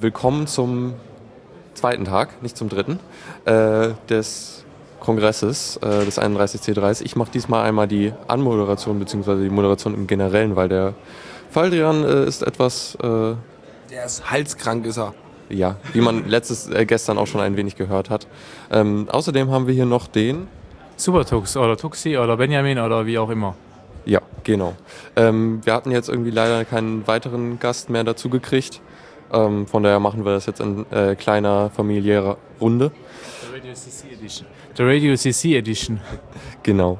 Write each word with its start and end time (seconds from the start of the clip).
Willkommen 0.00 0.46
zum 0.46 0.94
zweiten 1.74 2.04
Tag, 2.04 2.40
nicht 2.40 2.56
zum 2.56 2.68
dritten, 2.68 3.00
äh, 3.46 3.88
des 4.08 4.64
Kongresses 5.00 5.76
äh, 5.78 6.04
des 6.04 6.20
31C3s. 6.20 7.02
Ich 7.02 7.16
mache 7.16 7.32
diesmal 7.32 7.66
einmal 7.66 7.88
die 7.88 8.12
Anmoderation 8.28 9.00
bzw. 9.00 9.42
die 9.42 9.50
Moderation 9.50 9.94
im 9.94 10.06
Generellen, 10.06 10.54
weil 10.54 10.68
der 10.68 10.94
Faldrian 11.50 12.04
äh, 12.04 12.26
ist 12.26 12.42
etwas... 12.42 12.94
Äh, 13.02 13.34
der 13.90 14.04
ist 14.06 14.30
halskrank, 14.30 14.86
ist 14.86 14.98
er. 14.98 15.14
Ja, 15.48 15.74
wie 15.92 16.00
man 16.00 16.24
letztes, 16.28 16.68
äh, 16.68 16.86
gestern 16.86 17.18
auch 17.18 17.26
schon 17.26 17.40
ein 17.40 17.56
wenig 17.56 17.74
gehört 17.74 18.08
hat. 18.08 18.28
Ähm, 18.70 19.08
außerdem 19.10 19.50
haben 19.50 19.66
wir 19.66 19.74
hier 19.74 19.86
noch 19.86 20.06
den... 20.06 20.46
Supertux 20.96 21.56
oder 21.56 21.76
Tuxi 21.76 22.16
oder 22.18 22.36
Benjamin 22.36 22.78
oder 22.78 23.04
wie 23.04 23.18
auch 23.18 23.30
immer. 23.30 23.56
Ja, 24.04 24.20
genau. 24.44 24.74
Ähm, 25.16 25.60
wir 25.64 25.74
hatten 25.74 25.90
jetzt 25.90 26.08
irgendwie 26.08 26.30
leider 26.30 26.64
keinen 26.64 27.04
weiteren 27.08 27.58
Gast 27.58 27.90
mehr 27.90 28.04
dazu 28.04 28.30
gekriegt. 28.30 28.80
Ähm, 29.32 29.66
von 29.66 29.82
daher 29.82 30.00
machen 30.00 30.24
wir 30.24 30.32
das 30.32 30.46
jetzt 30.46 30.60
in 30.60 30.86
äh, 30.90 31.14
kleiner 31.14 31.70
familiärer 31.70 32.38
Runde. 32.60 32.90
The 33.42 33.56
Radio 33.58 33.74
CC 33.74 34.14
Edition. 34.14 34.46
The 34.76 34.82
Radio 34.82 35.16
CC 35.16 35.56
Edition. 35.56 36.00
genau. 36.62 36.98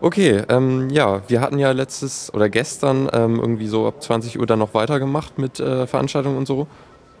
Okay, 0.00 0.42
ähm, 0.48 0.90
ja, 0.90 1.22
wir 1.28 1.40
hatten 1.40 1.58
ja 1.58 1.70
letztes 1.70 2.34
oder 2.34 2.48
gestern 2.48 3.08
ähm, 3.12 3.38
irgendwie 3.38 3.68
so 3.68 3.86
ab 3.86 4.02
20 4.02 4.40
Uhr 4.40 4.46
dann 4.46 4.58
noch 4.58 4.74
weitergemacht 4.74 5.38
mit 5.38 5.60
äh, 5.60 5.86
Veranstaltungen 5.86 6.36
und 6.36 6.46
so. 6.46 6.66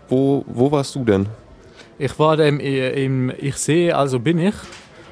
Wo, 0.08 0.44
wo 0.48 0.72
warst 0.72 0.96
du 0.96 1.04
denn? 1.04 1.28
Ich 1.98 2.18
war 2.18 2.36
im, 2.40 2.58
im 2.58 3.32
Ich 3.38 3.56
sehe, 3.56 3.96
also 3.96 4.18
bin 4.18 4.38
ich, 4.38 4.54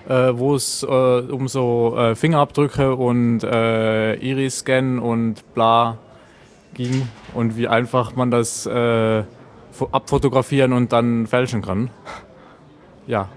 äh, 0.08 0.32
wo 0.34 0.56
es 0.56 0.82
äh, 0.82 0.86
um 0.86 1.46
so 1.46 1.94
äh, 1.96 2.16
Fingerabdrücke 2.16 2.96
und 2.96 3.44
äh, 3.44 4.14
Iris-Scan 4.14 4.98
und 4.98 5.54
bla 5.54 5.98
ging 6.74 7.08
und 7.34 7.56
wie 7.56 7.68
einfach 7.68 8.14
man 8.16 8.30
das 8.30 8.66
äh, 8.66 9.22
abfotografieren 9.92 10.72
und 10.72 10.92
dann 10.92 11.26
fälschen 11.26 11.62
kann. 11.62 11.90
ja. 13.06 13.28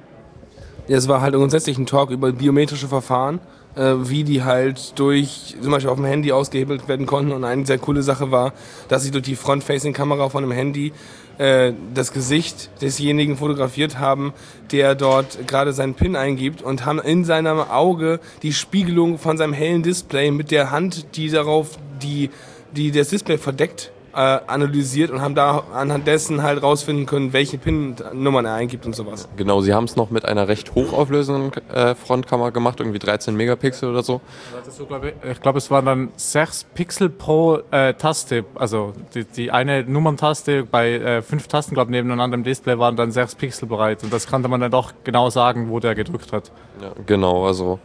Ja, 0.88 0.98
es 0.98 1.08
war 1.08 1.22
halt 1.22 1.34
grundsätzlich 1.34 1.78
ein 1.78 1.86
Talk 1.86 2.10
über 2.10 2.32
biometrische 2.34 2.90
Verfahren, 2.90 3.40
äh, 3.76 3.94
wie 4.00 4.26
die 4.26 4.44
halt 4.44 5.00
durch, 5.00 5.56
zum 5.62 5.72
Beispiel 5.72 5.90
auf 5.90 5.96
dem 5.96 6.06
Handy 6.06 6.34
ausgehebelt 6.34 6.90
werden 6.90 7.06
konnten. 7.06 7.32
Und 7.32 7.46
eine 7.46 7.66
sehr 7.66 7.78
coole 7.78 8.04
Sache 8.04 8.32
war, 8.32 8.52
dass 8.90 9.04
sie 9.04 9.12
durch 9.12 9.24
die 9.24 9.38
Front-Facing-Kamera 9.38 10.28
von 10.28 10.44
einem 10.44 10.52
Handy 10.52 10.92
äh, 11.38 11.74
das 11.94 12.12
Gesicht 12.12 12.70
desjenigen 12.82 13.38
fotografiert 13.38 13.98
haben, 13.98 14.34
der 14.72 14.94
dort 14.94 15.48
gerade 15.48 15.74
seinen 15.74 15.96
PIN 15.96 16.16
eingibt 16.16 16.62
und 16.62 16.86
haben 16.86 17.00
in 17.00 17.24
seinem 17.24 17.60
Auge 17.60 18.20
die 18.44 18.54
Spiegelung 18.54 19.18
von 19.18 19.38
seinem 19.38 19.54
hellen 19.54 19.84
Display 19.84 20.32
mit 20.32 20.52
der 20.52 20.70
Hand, 20.70 21.16
die 21.16 21.30
darauf 21.30 21.80
die 22.02 22.30
die 22.76 22.92
das 22.92 23.10
Display 23.10 23.38
verdeckt 23.38 23.92
äh, 24.14 24.18
analysiert 24.18 25.10
und 25.10 25.22
haben 25.22 25.36
da 25.36 25.64
anhand 25.74 26.06
dessen 26.08 26.44
halt 26.44 26.62
rausfinden 26.62 27.06
können, 27.06 27.34
welche 27.34 27.58
PIN-Nummern 27.58 28.46
er 28.46 28.54
eingibt 28.54 28.86
und 28.86 28.96
sowas. 28.96 29.28
Genau, 29.38 29.62
sie 29.62 29.74
haben 29.74 29.86
es 29.86 29.96
noch 29.96 30.12
mit 30.12 30.26
einer 30.26 30.48
recht 30.48 30.76
hochauflösenden 30.76 31.52
äh, 31.70 31.96
Frontkamera 31.96 32.52
gemacht, 32.52 32.80
irgendwie 32.80 33.00
13 33.00 33.36
Megapixel 33.36 33.90
oder 33.90 34.04
so. 34.04 34.22
so 34.70 34.86
glaub 34.86 35.04
ich 35.04 35.14
ich 35.30 35.42
glaube, 35.42 35.58
es 35.58 35.72
waren 35.72 35.86
dann 35.86 36.10
6 36.16 36.66
Pixel 36.76 37.10
pro 37.10 37.60
äh, 37.72 37.96
Taste. 37.96 38.46
Also 38.56 38.94
die, 39.16 39.26
die 39.26 39.52
eine 39.52 39.84
Nummerntaste 39.84 40.64
bei 40.64 40.94
äh, 40.94 41.22
fünf 41.22 41.48
Tasten, 41.48 41.74
glaube 41.74 41.90
ich, 41.90 41.94
nebeneinander 41.94 42.36
im 42.36 42.44
Display 42.44 42.78
waren 42.78 42.96
dann 42.96 43.12
6 43.12 43.36
Pixel 43.36 43.68
bereit. 43.68 44.04
Und 44.04 44.14
das 44.14 44.28
konnte 44.28 44.48
man 44.48 44.62
dann 44.62 44.72
doch 44.72 44.94
genau 45.04 45.30
sagen, 45.32 45.70
wo 45.70 45.80
der 45.80 45.96
gedrückt 45.96 46.32
hat. 46.32 46.52
Ja, 46.82 46.92
genau, 47.06 47.46
also 47.46 47.80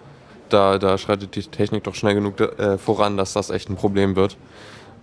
da, 0.51 0.79
da 0.79 0.99
schreitet 0.99 1.35
die 1.37 1.43
Technik 1.43 1.85
doch 1.85 1.95
schnell 1.95 2.15
genug 2.15 2.41
äh, 2.41 2.77
voran, 2.79 3.17
dass 3.17 3.33
das 3.33 3.51
echt 3.51 3.71
ein 3.71 3.77
Problem 3.77 4.17
wird. 4.17 4.37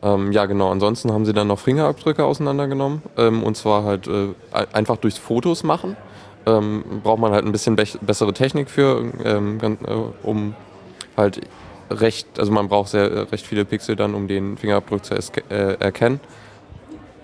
Ähm, 0.05 0.31
ja, 0.31 0.45
genau. 0.45 0.71
Ansonsten 0.71 1.11
haben 1.11 1.25
sie 1.25 1.33
dann 1.33 1.47
noch 1.47 1.59
Fingerabdrücke 1.59 2.23
auseinandergenommen. 2.23 3.01
Ähm, 3.17 3.43
und 3.43 3.57
zwar 3.57 3.83
halt 3.83 4.07
äh, 4.07 4.27
einfach 4.71 4.97
durchs 4.97 5.17
Fotos 5.17 5.63
machen. 5.63 5.97
Ähm, 6.45 6.83
braucht 7.03 7.19
man 7.19 7.31
halt 7.31 7.43
ein 7.43 7.51
bisschen 7.51 7.75
be 7.75 7.85
bessere 8.01 8.31
Technik 8.31 8.69
für, 8.69 9.03
ähm, 9.23 9.57
äh, 9.61 9.91
um 10.21 10.53
halt 11.17 11.41
recht, 11.89 12.27
also 12.37 12.51
man 12.51 12.67
braucht 12.67 12.89
sehr 12.89 13.11
äh, 13.11 13.19
recht 13.21 13.47
viele 13.47 13.65
Pixel 13.65 13.95
dann, 13.95 14.13
um 14.13 14.27
den 14.27 14.55
Fingerabdruck 14.57 15.03
zu 15.03 15.15
äh, 15.15 15.73
erkennen. 15.79 16.19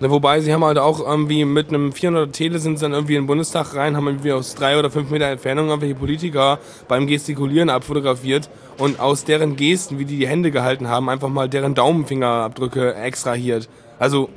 Wobei 0.10 0.42
sie 0.42 0.54
haben 0.54 0.64
halt 0.66 0.80
auch 0.80 1.00
irgendwie 1.00 1.46
mit 1.46 1.70
einem 1.70 1.92
400 1.92 2.34
Tele 2.34 2.60
sind 2.60 2.80
sie 2.80 2.86
dann 2.86 2.94
irgendwie 2.94 3.16
in 3.16 3.24
den 3.24 3.28
Bundestag 3.28 3.76
rein, 3.76 3.96
haben 3.96 4.08
irgendwie 4.08 4.32
aus 4.32 4.56
drei 4.56 4.80
oder 4.80 4.90
fünf 4.90 5.10
Meter 5.12 5.26
Entfernung 5.26 5.68
irgendwelche 5.68 5.96
Politiker 5.96 6.60
beim 6.88 7.06
Gestikulieren 7.06 7.70
abfotografiert 7.70 8.50
und 8.78 9.00
aus 9.00 9.26
deren 9.26 9.56
Gesten, 9.56 10.00
wie 10.00 10.06
die 10.06 10.18
die 10.18 10.28
Hände 10.28 10.52
gehalten 10.52 10.88
haben, 10.88 11.10
einfach 11.10 11.30
mal 11.30 11.48
deren 11.48 11.76
Daumenfingerabdrücke 11.76 12.96
extrahiert. 12.96 13.70
Also 14.00 14.30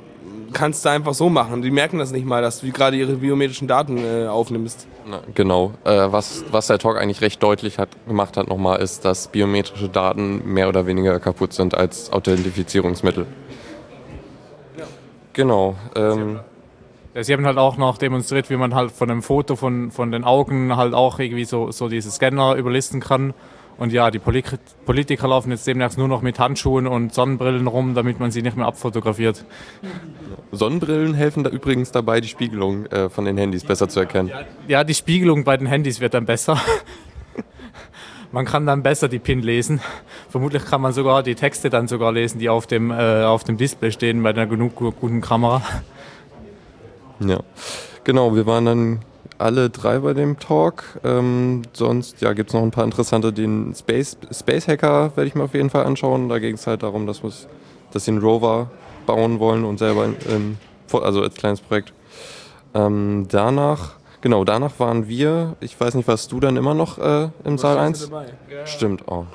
kannst 0.52 0.84
du 0.84 0.88
einfach 0.88 1.14
so 1.14 1.28
machen. 1.28 1.60
Die 1.62 1.70
merken 1.70 1.98
das 1.98 2.12
nicht 2.12 2.25
mal, 2.25 2.41
dass 2.41 2.60
du 2.60 2.70
gerade 2.70 2.96
ihre 2.96 3.14
biometrischen 3.14 3.69
Daten 3.69 3.98
äh, 3.98 4.26
aufnimmst. 4.26 4.86
Na, 5.06 5.20
genau. 5.34 5.72
Äh, 5.84 5.91
was, 6.10 6.44
was 6.50 6.69
der 6.69 6.78
Talk 6.78 6.96
eigentlich 6.96 7.20
recht 7.20 7.42
deutlich 7.42 7.78
hat, 7.78 7.91
gemacht 8.06 8.36
hat 8.36 8.48
nochmal, 8.48 8.81
ist, 8.81 9.04
dass 9.04 9.28
biometrische 9.28 9.88
Daten 9.88 10.42
mehr 10.46 10.69
oder 10.69 10.86
weniger 10.86 11.19
kaputt 11.20 11.52
sind 11.52 11.75
als 11.75 12.12
Authentifizierungsmittel. 12.12 13.26
Genau. 15.34 15.76
Ähm, 15.94 16.40
Sie 17.20 17.32
haben 17.32 17.46
halt 17.46 17.58
auch 17.58 17.76
noch 17.76 17.96
demonstriert, 17.96 18.50
wie 18.50 18.56
man 18.56 18.74
halt 18.74 18.90
von 18.90 19.08
einem 19.08 19.22
Foto 19.22 19.54
von, 19.54 19.92
von 19.92 20.10
den 20.10 20.24
Augen 20.24 20.76
halt 20.76 20.94
auch 20.94 21.20
irgendwie 21.20 21.44
so, 21.44 21.70
so 21.70 21.88
diese 21.88 22.10
Scanner 22.10 22.56
überlisten 22.56 22.98
kann. 22.98 23.34
Und 23.76 23.92
ja, 23.92 24.10
die 24.10 24.20
Politiker 24.20 25.28
laufen 25.28 25.50
jetzt 25.50 25.66
demnächst 25.66 25.98
nur 25.98 26.08
noch 26.08 26.22
mit 26.22 26.38
Handschuhen 26.38 26.86
und 26.86 27.12
Sonnenbrillen 27.12 27.66
rum, 27.66 27.94
damit 27.94 28.20
man 28.20 28.30
sie 28.30 28.42
nicht 28.42 28.56
mehr 28.56 28.66
abfotografiert. 28.66 29.44
Sonnenbrillen 30.52 31.14
helfen 31.14 31.44
da 31.44 31.50
übrigens 31.50 31.90
dabei, 31.90 32.20
die 32.20 32.28
Spiegelung 32.28 32.86
äh, 32.86 33.08
von 33.08 33.24
den 33.24 33.36
Handys 33.36 33.64
besser 33.64 33.88
zu 33.88 34.00
erkennen. 34.00 34.28
Ja, 34.28 34.44
ja, 34.68 34.84
die 34.84 34.94
Spiegelung 34.94 35.44
bei 35.44 35.56
den 35.56 35.66
Handys 35.66 36.00
wird 36.00 36.14
dann 36.14 36.24
besser. 36.24 36.60
man 38.34 38.44
kann 38.44 38.66
dann 38.66 38.82
besser 38.82 39.08
die 39.08 39.20
PIN 39.20 39.42
lesen. 39.42 39.80
Vermutlich 40.28 40.64
kann 40.64 40.80
man 40.80 40.92
sogar 40.92 41.22
die 41.22 41.36
Texte 41.36 41.70
dann 41.70 41.86
sogar 41.86 42.10
lesen, 42.10 42.40
die 42.40 42.48
auf 42.48 42.66
dem, 42.66 42.90
äh, 42.90 43.22
auf 43.22 43.44
dem 43.44 43.56
Display 43.56 43.92
stehen 43.92 44.22
bei 44.22 44.30
einer 44.30 44.46
genug 44.46 44.74
guten 44.74 45.22
Kamera. 45.22 45.62
Ja, 47.20 47.38
genau. 48.02 48.34
Wir 48.34 48.44
waren 48.44 48.64
dann 48.64 48.98
alle 49.38 49.70
drei 49.70 50.00
bei 50.00 50.14
dem 50.14 50.36
Talk. 50.40 50.82
Ähm, 51.04 51.62
sonst 51.72 52.20
ja, 52.20 52.32
gibt 52.32 52.50
es 52.50 52.54
noch 52.54 52.62
ein 52.62 52.72
paar 52.72 52.84
interessante. 52.84 53.32
Den 53.32 53.72
Space, 53.72 54.18
Space 54.32 54.66
Hacker 54.66 55.12
werde 55.14 55.28
ich 55.28 55.36
mir 55.36 55.44
auf 55.44 55.54
jeden 55.54 55.70
Fall 55.70 55.84
anschauen. 55.84 56.28
Da 56.28 56.40
ging 56.40 56.56
es 56.56 56.66
halt 56.66 56.82
darum, 56.82 57.06
dass, 57.06 57.22
dass 57.92 58.04
sie 58.04 58.10
einen 58.10 58.20
Rover 58.20 58.68
bauen 59.06 59.38
wollen 59.38 59.64
und 59.64 59.78
selber, 59.78 60.06
in, 60.06 60.58
also 60.92 61.22
als 61.22 61.36
kleines 61.36 61.60
Projekt. 61.60 61.92
Ähm, 62.74 63.28
danach 63.30 63.92
Genau, 64.24 64.42
danach 64.42 64.80
waren 64.80 65.06
wir, 65.06 65.54
ich 65.60 65.78
weiß 65.78 65.92
nicht, 65.96 66.08
warst 66.08 66.32
du 66.32 66.40
dann 66.40 66.56
immer 66.56 66.72
noch 66.72 66.96
äh, 66.96 67.28
im 67.44 67.58
Saal 67.58 67.76
1? 67.76 68.10
Ja. 68.10 68.66
Stimmt, 68.66 69.02
oh. 69.06 69.26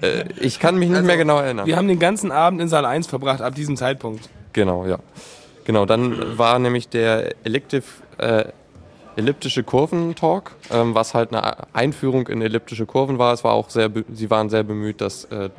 Äh, 0.00 0.24
ich 0.40 0.58
kann 0.58 0.78
mich 0.78 0.88
nicht 0.88 0.96
also, 0.96 1.06
mehr 1.06 1.18
genau 1.18 1.40
erinnern. 1.40 1.66
Wir 1.66 1.76
haben 1.76 1.88
den 1.88 1.98
ganzen 1.98 2.32
Abend 2.32 2.58
in 2.62 2.68
Saal 2.68 2.86
1 2.86 3.06
verbracht, 3.06 3.42
ab 3.42 3.54
diesem 3.54 3.76
Zeitpunkt. 3.76 4.30
Genau, 4.54 4.86
ja. 4.86 4.98
Genau, 5.64 5.84
dann 5.84 6.38
war 6.38 6.58
nämlich 6.58 6.88
der 6.88 7.34
Elective, 7.44 7.84
äh, 8.16 8.44
elliptische 9.16 9.62
Kurven-Talk, 9.62 10.52
ähm, 10.70 10.94
was 10.94 11.12
halt 11.12 11.34
eine 11.34 11.74
Einführung 11.74 12.26
in 12.28 12.40
elliptische 12.40 12.86
Kurven 12.86 13.18
war. 13.18 13.34
Es 13.34 13.44
war 13.44 13.52
auch 13.52 13.68
sehr, 13.68 13.90
sie 14.10 14.30
waren 14.30 14.48
sehr 14.48 14.62
bemüht, 14.62 15.02
das 15.02 15.24
äh, 15.26 15.50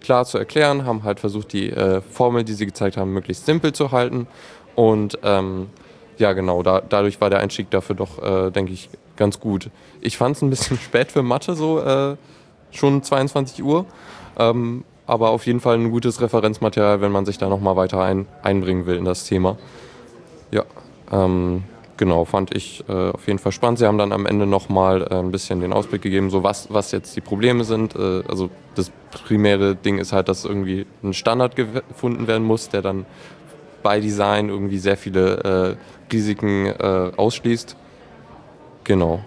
klar 0.00 0.24
zu 0.24 0.38
erklären, 0.38 0.86
haben 0.86 1.02
halt 1.02 1.18
versucht, 1.18 1.52
die 1.52 1.70
äh, 1.70 2.00
Formel, 2.00 2.44
die 2.44 2.52
sie 2.52 2.66
gezeigt 2.66 2.96
haben, 2.96 3.12
möglichst 3.12 3.44
simpel 3.44 3.72
zu 3.72 3.90
halten 3.90 4.28
und 4.76 5.18
ähm, 5.24 5.66
ja, 6.20 6.32
genau, 6.32 6.62
da, 6.62 6.80
dadurch 6.80 7.20
war 7.20 7.30
der 7.30 7.40
Einstieg 7.40 7.70
dafür 7.70 7.96
doch, 7.96 8.22
äh, 8.22 8.50
denke 8.50 8.72
ich, 8.72 8.88
ganz 9.16 9.40
gut. 9.40 9.70
Ich 10.00 10.16
fand 10.16 10.36
es 10.36 10.42
ein 10.42 10.50
bisschen 10.50 10.78
spät 10.84 11.12
für 11.12 11.22
Mathe, 11.22 11.54
so 11.54 11.80
äh, 11.80 12.16
schon 12.70 13.02
22 13.02 13.62
Uhr. 13.62 13.86
Ähm, 14.38 14.84
aber 15.06 15.30
auf 15.30 15.44
jeden 15.46 15.58
Fall 15.58 15.76
ein 15.76 15.90
gutes 15.90 16.20
Referenzmaterial, 16.20 17.00
wenn 17.00 17.10
man 17.10 17.26
sich 17.26 17.36
da 17.36 17.48
nochmal 17.48 17.74
weiter 17.74 18.00
ein, 18.00 18.26
einbringen 18.42 18.86
will 18.86 18.96
in 18.96 19.04
das 19.04 19.24
Thema. 19.24 19.58
Ja, 20.52 20.64
ähm, 21.10 21.64
genau, 21.96 22.24
fand 22.24 22.54
ich 22.54 22.84
äh, 22.88 23.10
auf 23.10 23.26
jeden 23.26 23.40
Fall 23.40 23.50
spannend. 23.50 23.80
Sie 23.80 23.86
haben 23.86 23.98
dann 23.98 24.12
am 24.12 24.24
Ende 24.24 24.46
nochmal 24.46 25.02
äh, 25.02 25.16
ein 25.16 25.32
bisschen 25.32 25.60
den 25.60 25.72
Ausblick 25.72 26.02
gegeben, 26.02 26.30
so 26.30 26.44
was, 26.44 26.72
was 26.72 26.92
jetzt 26.92 27.16
die 27.16 27.20
Probleme 27.20 27.64
sind. 27.64 27.96
Äh, 27.96 28.22
also 28.28 28.50
das 28.76 28.92
primäre 29.10 29.74
Ding 29.74 29.98
ist 29.98 30.12
halt, 30.12 30.28
dass 30.28 30.44
irgendwie 30.44 30.86
ein 31.02 31.12
Standard 31.12 31.56
gefunden 31.56 32.28
werden 32.28 32.46
muss, 32.46 32.68
der 32.68 32.82
dann 32.82 33.04
bei 33.82 34.00
Design 34.00 34.48
irgendwie 34.48 34.78
sehr 34.78 34.96
viele 34.96 35.76
äh, 35.76 35.76
Risiken 36.12 36.66
äh, 36.66 37.12
ausschließt. 37.16 37.76
Genau. 38.84 39.20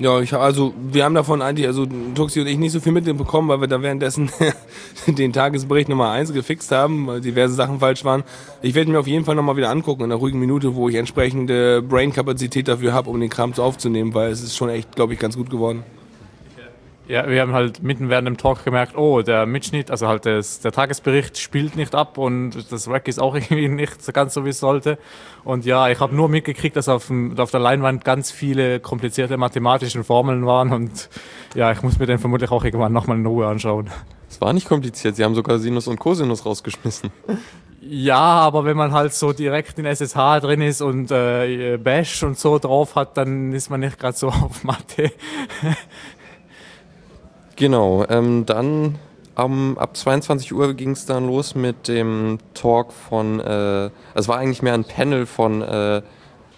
Ja, 0.00 0.18
ich, 0.20 0.32
also 0.32 0.72
wir 0.90 1.04
haben 1.04 1.14
davon 1.14 1.42
eigentlich, 1.42 1.66
also 1.66 1.86
Tuxi 2.14 2.40
und 2.40 2.46
ich 2.46 2.56
nicht 2.56 2.72
so 2.72 2.80
viel 2.80 2.92
mitbekommen, 2.92 3.48
weil 3.48 3.60
wir 3.60 3.68
da 3.68 3.82
währenddessen 3.82 4.30
den 5.06 5.34
Tagesbericht 5.34 5.90
Nummer 5.90 6.10
1 6.10 6.32
gefixt 6.32 6.72
haben, 6.72 7.06
weil 7.06 7.20
diverse 7.20 7.52
Sachen 7.52 7.80
falsch 7.80 8.02
waren. 8.02 8.24
Ich 8.62 8.74
werde 8.74 8.90
mir 8.90 8.98
auf 8.98 9.06
jeden 9.06 9.26
Fall 9.26 9.34
nochmal 9.34 9.58
wieder 9.58 9.68
angucken 9.68 10.04
in 10.04 10.10
einer 10.10 10.18
ruhigen 10.18 10.40
Minute, 10.40 10.74
wo 10.74 10.88
ich 10.88 10.94
entsprechende 10.94 11.82
Brain-Kapazität 11.82 12.66
dafür 12.66 12.94
habe, 12.94 13.10
um 13.10 13.20
den 13.20 13.28
Kram 13.28 13.52
aufzunehmen, 13.58 14.14
weil 14.14 14.30
es 14.30 14.42
ist 14.42 14.56
schon 14.56 14.70
echt, 14.70 14.96
glaube 14.96 15.12
ich, 15.12 15.18
ganz 15.18 15.36
gut 15.36 15.50
geworden. 15.50 15.84
Ja, 17.10 17.28
wir 17.28 17.42
haben 17.42 17.52
halt 17.52 17.82
mitten 17.82 18.08
während 18.08 18.28
dem 18.28 18.36
Talk 18.36 18.64
gemerkt, 18.64 18.96
oh, 18.96 19.20
der 19.22 19.44
Mitschnitt, 19.44 19.90
also 19.90 20.06
halt 20.06 20.26
das, 20.26 20.60
der 20.60 20.70
Tagesbericht 20.70 21.38
spielt 21.38 21.74
nicht 21.74 21.96
ab 21.96 22.18
und 22.18 22.70
das 22.70 22.88
Rack 22.88 23.08
ist 23.08 23.18
auch 23.18 23.34
irgendwie 23.50 23.66
nicht 23.66 24.00
so 24.00 24.12
ganz 24.12 24.32
so, 24.32 24.44
wie 24.44 24.50
es 24.50 24.60
sollte. 24.60 24.96
Und 25.42 25.64
ja, 25.64 25.88
ich 25.88 25.98
habe 25.98 26.14
nur 26.14 26.28
mitgekriegt, 26.28 26.76
dass 26.76 26.88
auf, 26.88 27.08
dem, 27.08 27.36
auf 27.36 27.50
der 27.50 27.58
Leinwand 27.58 28.04
ganz 28.04 28.30
viele 28.30 28.78
komplizierte 28.78 29.36
mathematische 29.38 30.04
Formeln 30.04 30.46
waren 30.46 30.72
und 30.72 31.10
ja, 31.56 31.72
ich 31.72 31.82
muss 31.82 31.98
mir 31.98 32.06
den 32.06 32.20
vermutlich 32.20 32.52
auch 32.52 32.62
irgendwann 32.62 32.92
nochmal 32.92 33.16
in 33.16 33.26
Ruhe 33.26 33.48
anschauen. 33.48 33.90
Es 34.28 34.40
war 34.40 34.52
nicht 34.52 34.68
kompliziert, 34.68 35.16
sie 35.16 35.24
haben 35.24 35.34
sogar 35.34 35.58
Sinus 35.58 35.88
und 35.88 35.98
Cosinus 35.98 36.46
rausgeschmissen. 36.46 37.10
Ja, 37.82 38.18
aber 38.18 38.66
wenn 38.66 38.76
man 38.76 38.92
halt 38.92 39.14
so 39.14 39.32
direkt 39.32 39.78
in 39.78 39.86
SSH 39.86 40.40
drin 40.40 40.60
ist 40.60 40.82
und 40.82 41.10
äh, 41.10 41.78
Bash 41.78 42.22
und 42.22 42.38
so 42.38 42.58
drauf 42.58 42.94
hat, 42.94 43.16
dann 43.16 43.52
ist 43.52 43.70
man 43.70 43.80
nicht 43.80 43.98
gerade 43.98 44.16
so 44.16 44.28
auf 44.28 44.62
Mathe. 44.64 45.10
Genau, 47.60 48.06
ähm, 48.08 48.46
dann 48.46 48.98
um, 49.36 49.76
ab 49.76 49.94
22 49.94 50.54
Uhr 50.54 50.72
ging 50.72 50.92
es 50.92 51.04
dann 51.04 51.26
los 51.26 51.54
mit 51.54 51.88
dem 51.88 52.38
Talk 52.54 52.90
von, 52.90 53.38
äh, 53.38 53.90
es 54.14 54.28
war 54.28 54.38
eigentlich 54.38 54.62
mehr 54.62 54.72
ein 54.72 54.84
Panel 54.84 55.26
von 55.26 55.60
äh, 55.60 56.00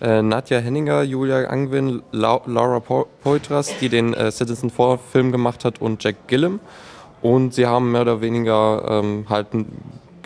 äh, 0.00 0.22
Nadja 0.22 0.58
Henninger, 0.60 1.02
Julia 1.02 1.48
Angwin, 1.48 2.02
La 2.12 2.40
Laura 2.46 2.78
po 2.78 3.08
Poitras, 3.24 3.76
die 3.80 3.88
den 3.88 4.14
äh, 4.14 4.30
Citizen 4.30 4.70
4 4.70 5.00
Film 5.10 5.32
gemacht 5.32 5.64
hat 5.64 5.80
und 5.80 6.04
Jack 6.04 6.28
Gillum. 6.28 6.60
Und 7.20 7.52
sie 7.52 7.66
haben 7.66 7.90
mehr 7.90 8.02
oder 8.02 8.20
weniger 8.20 8.84
ähm, 8.88 9.26
halt 9.28 9.48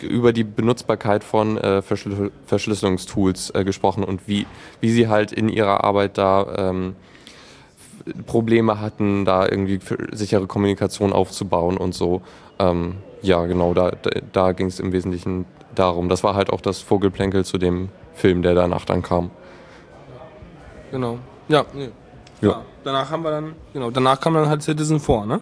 über 0.03 0.31
die 0.31 0.43
Benutzbarkeit 0.43 1.23
von 1.23 1.57
äh, 1.57 1.81
Verschlüssel 1.81 2.31
Verschlüsselungstools 2.45 3.51
gesprochen 3.65 4.03
und 4.03 4.27
wie, 4.27 4.45
wie 4.79 4.91
sie 4.91 5.07
halt 5.07 5.31
in 5.31 5.49
ihrer 5.49 5.83
Arbeit 5.83 6.19
da 6.19 6.69
ähm, 6.69 6.95
Probleme 8.25 8.79
hatten, 8.79 9.25
da 9.25 9.45
irgendwie 9.45 9.79
sichere 10.11 10.47
Kommunikation 10.47 11.13
aufzubauen 11.13 11.77
und 11.77 11.93
so. 11.93 12.21
Ähm, 12.59 12.97
ja, 13.21 13.45
genau, 13.45 13.73
da, 13.73 13.91
da, 13.91 14.09
da 14.31 14.51
ging 14.51 14.67
es 14.67 14.79
im 14.79 14.91
Wesentlichen 14.91 15.45
darum. 15.75 16.09
Das 16.09 16.23
war 16.23 16.35
halt 16.35 16.49
auch 16.51 16.61
das 16.61 16.81
Vogelplänkel 16.81 17.45
zu 17.45 17.57
dem 17.57 17.89
Film, 18.13 18.41
der 18.41 18.55
danach 18.55 18.85
dann 18.85 19.01
kam. 19.01 19.31
Genau. 20.91 21.19
Ja, 21.47 21.65
nee. 21.73 21.89
ja. 22.41 22.49
ja. 22.49 22.61
Danach 22.83 23.11
haben 23.11 23.23
wir 23.23 23.31
dann, 23.31 23.55
genau, 23.73 23.91
danach 23.91 24.19
kam 24.19 24.33
dann 24.33 24.47
halt 24.47 24.63
Citizen 24.63 24.99
4, 24.99 25.25
ne? 25.25 25.41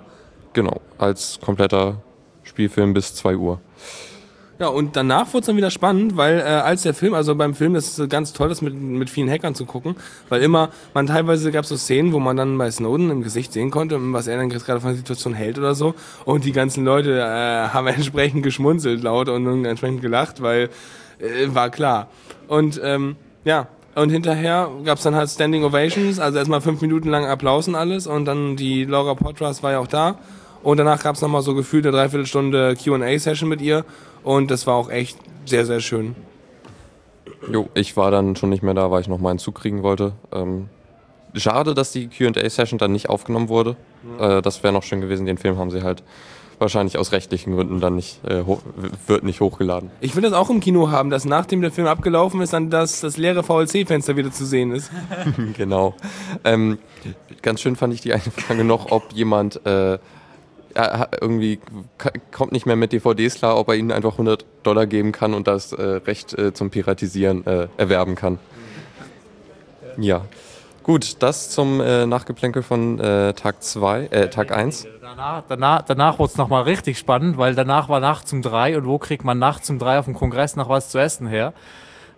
Genau, 0.54 0.82
als 0.98 1.40
kompletter 1.44 1.98
Spielfilm 2.44 2.94
bis 2.94 3.14
2 3.16 3.36
Uhr. 3.36 3.60
Ja, 4.58 4.68
und 4.68 4.96
danach 4.96 5.34
wurde 5.34 5.40
es 5.42 5.46
dann 5.48 5.58
wieder 5.58 5.70
spannend, 5.70 6.16
weil 6.16 6.40
äh, 6.40 6.44
als 6.44 6.84
der 6.84 6.94
Film, 6.94 7.14
also 7.14 7.36
beim 7.36 7.56
Film, 7.56 7.74
das 7.74 8.00
ist 8.00 8.10
ganz 8.10 8.32
toll, 8.32 8.48
das 8.48 8.62
mit, 8.62 8.74
mit 8.74 9.10
vielen 9.10 9.30
Hackern 9.30 9.54
zu 9.54 9.66
gucken, 9.66 9.98
weil 10.30 10.42
immer, 10.42 10.70
man 10.94 11.08
teilweise 11.08 11.52
gab 11.52 11.64
es 11.64 11.70
so 11.70 11.76
Szenen, 11.76 12.14
wo 12.14 12.20
man 12.20 12.38
dann 12.38 12.58
bei 12.58 12.72
Snowden 12.72 13.10
im 13.10 13.22
Gesicht 13.22 13.52
sehen 13.52 13.70
konnte, 13.70 13.98
was 14.14 14.28
er 14.28 14.38
dann 14.38 14.48
gerade 14.50 14.80
von 14.80 14.92
der 14.92 14.98
Situation 14.98 15.34
hält 15.34 15.58
oder 15.58 15.76
so. 15.76 15.94
Und 16.24 16.46
die 16.46 16.54
ganzen 16.54 16.86
Leute 16.86 17.20
äh, 17.20 17.68
haben 17.74 17.88
entsprechend 17.88 18.44
geschmunzelt 18.44 19.04
laut 19.04 19.28
und 19.28 19.66
entsprechend 19.66 20.02
gelacht, 20.02 20.42
weil 20.42 20.70
äh, 21.20 21.54
war 21.54 21.70
klar. 21.70 22.08
Und 22.48 22.80
ähm, 22.82 23.18
ja, 23.44 23.68
und 23.96 24.10
hinterher 24.10 24.70
gab 24.86 24.98
es 24.98 25.04
dann 25.04 25.16
halt 25.16 25.30
Standing 25.30 25.66
Ovations, 25.66 26.20
also 26.20 26.38
erstmal 26.38 26.62
fünf 26.62 26.82
Minuten 26.82 27.10
lang 27.10 27.26
Applaus 27.26 27.68
und 27.68 27.76
alles. 27.76 28.08
Und 28.08 28.24
dann 28.24 28.56
die 28.56 28.86
Laura 28.86 29.16
Potras 29.16 29.64
war 29.64 29.74
ja 29.74 29.80
auch 29.80 29.88
da. 29.88 30.18
Und 30.64 30.78
danach 30.78 31.04
gab 31.04 31.16
es 31.16 31.22
nochmal 31.22 31.44
so 31.44 31.54
gefühlt 31.54 31.86
eine 31.86 31.96
Dreiviertelstunde 31.96 32.76
QA-Session 32.76 33.48
mit 33.48 33.62
ihr. 33.62 33.86
Und 34.26 34.50
das 34.50 34.66
war 34.66 34.74
auch 34.74 34.90
echt 34.90 35.18
sehr, 35.46 35.68
sehr 35.68 35.80
schön. 35.80 36.16
Jo, 37.52 37.70
ich 37.76 37.96
war 37.96 38.10
dann 38.10 38.36
schon 38.36 38.50
nicht 38.50 38.64
mehr 38.64 38.74
da, 38.74 38.90
weil 38.90 39.02
ich 39.02 39.08
noch 39.08 39.20
mal 39.20 39.30
einen 39.30 39.40
Zug 39.40 39.54
kriegen 39.54 39.84
wollte. 39.84 40.14
Ähm, 40.34 40.68
schade, 41.36 41.76
dass 41.76 41.92
die 41.92 42.08
QA-Session 42.08 42.80
dann 42.80 42.92
nicht 42.92 43.08
aufgenommen 43.08 43.50
wurde. 43.50 43.76
Ja. 44.20 44.40
Äh, 44.40 44.42
das 44.42 44.64
wäre 44.64 44.74
noch 44.74 44.82
schön 44.82 45.00
gewesen. 45.00 45.28
Den 45.28 45.38
Film 45.38 45.60
haben 45.60 45.70
sie 45.70 45.84
halt 45.84 46.02
wahrscheinlich 46.58 46.98
aus 46.98 47.12
rechtlichen 47.12 47.54
Gründen 47.54 47.80
dann 47.80 47.98
nicht, 47.98 48.26
äh, 48.26 48.44
wird 49.06 49.24
nicht 49.24 49.42
hochgeladen. 49.42 49.92
Ich 50.02 50.16
will 50.16 50.24
das 50.24 50.34
auch 50.34 50.50
im 50.50 50.60
Kino 50.60 50.90
haben, 50.90 51.12
dass 51.12 51.26
nachdem 51.26 51.62
der 51.62 51.72
Film 51.72 51.86
abgelaufen 51.86 52.42
ist, 52.42 52.54
dann 52.54 52.72
das, 52.72 53.02
das 53.02 53.18
leere 53.18 53.44
VLC-Fenster 53.44 54.16
wieder 54.16 54.32
zu 54.32 54.44
sehen 54.46 54.72
ist. 54.72 54.90
genau. 55.56 55.94
Ähm, 56.44 56.80
ganz 57.44 57.62
schön 57.62 57.76
fand 57.76 57.94
ich 57.94 58.02
die 58.02 58.14
eine 58.14 58.24
Frage 58.24 58.64
noch, 58.64 58.92
ob 58.92 59.14
jemand 59.14 59.64
äh, 59.68 60.00
er 60.76 61.10
irgendwie 61.22 61.60
kommt 62.32 62.52
nicht 62.52 62.66
mehr 62.66 62.76
mit 62.76 62.92
DVDs 62.92 63.36
klar, 63.36 63.58
ob 63.58 63.70
er 63.70 63.76
ihnen 63.76 63.92
einfach 63.92 64.14
100 64.14 64.46
Dollar 64.64 64.86
geben 64.86 65.12
kann 65.12 65.34
und 65.34 65.48
das 65.48 65.74
äh, 65.74 65.82
Recht 65.82 66.38
äh, 66.38 66.54
zum 66.54 66.70
Piratisieren 66.70 67.46
äh, 67.46 67.68
erwerben 67.78 68.16
kann. 68.16 68.40
Ja. 69.98 70.26
Gut, 70.84 71.24
das 71.24 71.50
zum 71.50 71.82
äh, 71.82 72.06
Nachgeplänkel 72.06 72.62
von 72.62 73.00
äh, 73.00 73.34
Tag 73.34 73.64
2, 73.64 74.06
äh, 74.06 74.30
Tag 74.30 74.52
1. 74.52 74.86
Danach, 75.02 75.44
danach, 75.48 75.82
danach 75.82 76.20
wurde 76.20 76.32
es 76.32 76.38
nochmal 76.38 76.64
richtig 76.64 77.00
spannend, 77.00 77.40
weil 77.40 77.56
danach 77.56 77.90
war 77.90 78.00
Nacht 78.00 78.28
zum 78.28 78.44
3 78.44 78.78
und 78.78 78.86
wo 78.86 79.00
kriegt 79.00 79.24
man 79.24 79.40
Nacht 79.40 79.66
zum 79.66 79.80
3 79.80 79.98
auf 79.98 80.06
dem 80.06 80.14
Kongress 80.14 80.56
noch 80.56 80.70
was 80.70 80.90
zu 80.90 81.00
essen 81.00 81.26
her? 81.26 81.54